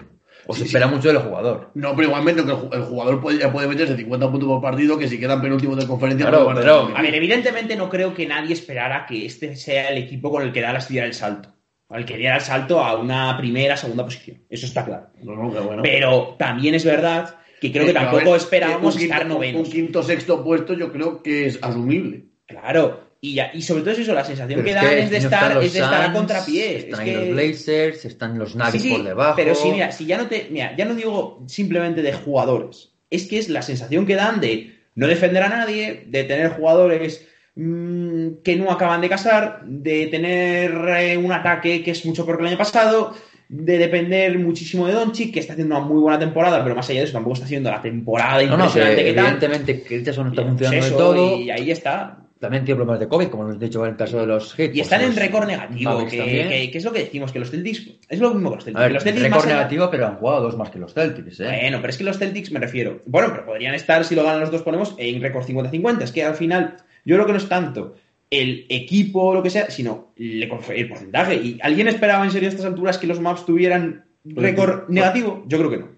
[0.46, 1.70] O se Sí, espera mucho del jugador.
[1.74, 4.60] No, pero igualmente que el ju- el jugador puede, ya puede meterse 50 puntos por
[4.62, 6.26] partido, que si quedan penúltimos de conferencia...
[6.28, 6.96] Claro, no a pero-.
[6.96, 10.52] A ver, evidentemente no creo que nadie esperara que este sea el equipo con el
[10.52, 11.54] que Dallas diera el salto.
[11.91, 14.43] Al que diera el salto a una primera, segunda posición.
[14.51, 15.07] Eso está claro.
[15.22, 15.82] No, no, que bueno.
[15.82, 19.62] Pero también es verdad que creo que a tampoco ver, esperábamos quinto- estar novenos.
[19.66, 22.24] Un quinto sexto puesto yo creo que es asumible.
[22.47, 23.09] Claro.
[23.20, 25.11] Y, ya, y sobre todo es eso, la sensación Pero que es dan que es
[25.11, 26.76] de estar, es de estar a contrapié.
[26.76, 27.16] Están es que...
[27.16, 29.36] los Blazers, están los Nuggets Sí, sí, por debajo.
[29.36, 30.47] Pero sí, mira, si ya no te.
[30.51, 32.91] Mira, ya no digo simplemente de jugadores.
[33.11, 37.26] Es que es la sensación que dan de no defender a nadie, de tener jugadores
[37.62, 42.38] mm, que no acaban de casar, de tener eh, un ataque que es mucho peor
[42.38, 43.14] que el año pasado,
[43.48, 47.00] de depender muchísimo de Doncic, que está haciendo una muy buena temporada, pero más allá
[47.00, 49.24] de eso tampoco está haciendo la temporada No, no, que impresionante que, tal.
[49.24, 51.38] evidentemente que Richardson no está funcionando eso, todo.
[51.38, 52.18] Y ahí está.
[52.38, 54.72] También tiene problemas de COVID, como hemos dicho en el caso de los Heat.
[54.72, 56.48] Y están pues en los récord negativo, que, también.
[56.50, 57.82] que- que es lo que decimos, que los Celtics.
[58.09, 58.80] Es lo mismo que los Celtics.
[58.80, 61.40] Ver, que los Celtics récord allá- negativo, pero han jugado dos más que los Celtics,
[61.40, 61.44] ¿eh?
[61.62, 63.02] Bueno, pero es que los Celtics me refiero.
[63.06, 66.04] Bueno, pero podrían estar, si lo ganan los dos, ponemos en récord 50-50.
[66.04, 66.76] Es que al final,
[67.09, 67.96] yo creo que no es tanto
[68.30, 71.34] el equipo o lo que sea, sino el, porcentaje.
[71.36, 75.44] ¿Y alguien esperaba en serio a estas alturas que los Maps tuvieran récord Pues- negativo?
[75.48, 75.88] Yo creo que no.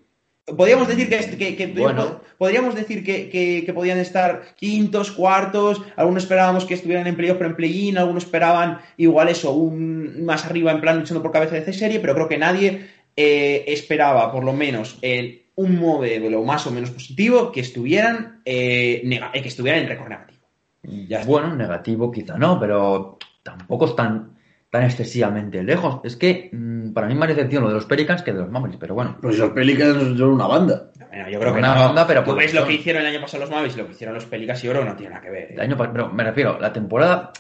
[0.57, 2.21] Podríamos decir que, que- que- Bueno.
[2.39, 7.57] podríamos decir que, podían estar quintos, cuartos, algunos esperábamos que estuvieran en playoff pero en
[7.57, 11.73] play-in, algunos esperaban igual eso, un más arriba en plan luchando por cabeza de C
[11.73, 12.87] serie, pero creo que nadie
[13.17, 19.03] eh, esperaba por lo menos en un modelo más o menos positivo que estuvieran eh,
[19.35, 20.40] eh, que estuvieran en récord negativo.
[20.83, 21.25] Ya.
[21.25, 24.37] Bueno, negativo quizá no, pero tampoco están
[24.71, 26.01] tan excesivamente lejos.
[26.05, 28.79] Es que mm, para mí más decepción lo de los Pelicans que de los Mavericks,
[28.81, 29.17] pero bueno.
[29.21, 30.91] Pues los Pelicans son una banda.
[31.09, 31.81] Bueno, yo creo que Una no.
[31.87, 33.93] banda, pero Tú ves lo que hicieron el año pasado los Mavericks y lo que
[33.93, 35.43] hicieron los Pelicans y que no tiene nada que ver.
[35.51, 35.55] ¿eh?
[35.55, 37.33] El año pa- pero me refiero, la temporada,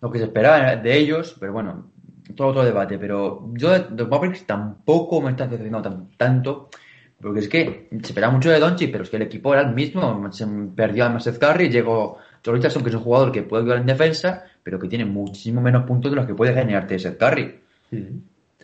[0.00, 1.90] lo que se esperaba de ellos, pero bueno,
[2.34, 6.70] todo otro debate, pero yo de los Mavericks tampoco me está decepcionando tan- tanto,
[7.20, 9.74] porque es que se esperaba mucho de Doncic, pero es que el equipo era el
[9.74, 13.62] mismo, se perdió a Seth Curry, llegó Joe Richardson, que es un jugador que puede
[13.62, 17.18] ayudar en defensa, pero que tiene muchísimo menos puntos de los que puede generarte Seth
[17.18, 17.60] Curry.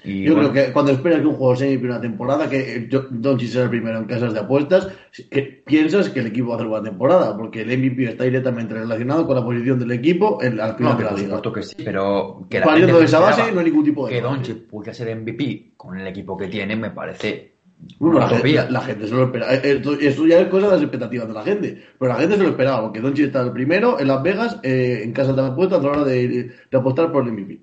[0.05, 3.49] Y Yo bueno, creo que cuando esperas que un jugador se una temporada, que Doncic
[3.49, 4.89] sea el primero en casas de apuestas,
[5.31, 8.75] que piensas que el equipo va a hacer buena temporada, porque el MVP está directamente
[8.75, 11.37] relacionado con la posición del equipo en, al final no, de la por liga.
[11.37, 14.07] supuesto que sí, pero que la Partiendo de esa se base, no hay ningún tipo
[14.07, 14.21] de que.
[14.21, 17.54] Doncic pudiera ser MVP con el equipo que tiene, me parece
[17.99, 19.55] Bueno, la, gente, la gente se lo espera.
[19.55, 21.85] Eh, Esto, esto ya es cosa de las expectativas de la gente.
[21.99, 25.03] Pero la gente se lo esperaba, porque Doncic está el primero en Las Vegas, eh,
[25.05, 26.29] en casas de apuestas, a la hora de,
[26.71, 27.61] de apostar por el MVP.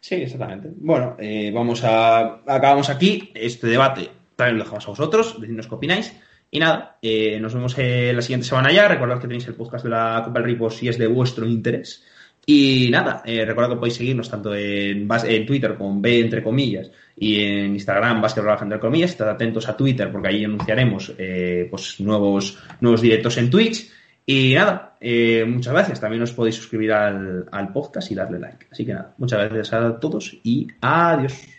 [0.00, 0.70] Sí, exactamente.
[0.76, 2.40] Bueno, eh, vamos a.
[2.46, 4.08] Acabamos aquí este debate.
[4.36, 6.12] También lo dejamos a vosotros, decidnos qué opináis.
[6.50, 8.86] Y nada, eh, nos vemos eh, la siguiente semana ya.
[8.88, 12.04] Recordad que tenéis el podcast de la Copa del Rey si es de vuestro interés.
[12.44, 16.92] Y nada, eh, recordad que podéis seguirnos tanto en, en, Twitter con B entre comillas
[17.16, 19.10] y en Instagram Basketball entre comillas.
[19.10, 23.90] Estad atentos a Twitter porque ahí anunciaremos eh, pues nuevos, nuevos directos en Twitch.
[24.26, 26.00] Y nada, eh, muchas gracias.
[26.00, 28.66] También os podéis suscribir al, al podcast y darle like.
[28.70, 31.55] Así que nada, muchas gracias a todos y adiós.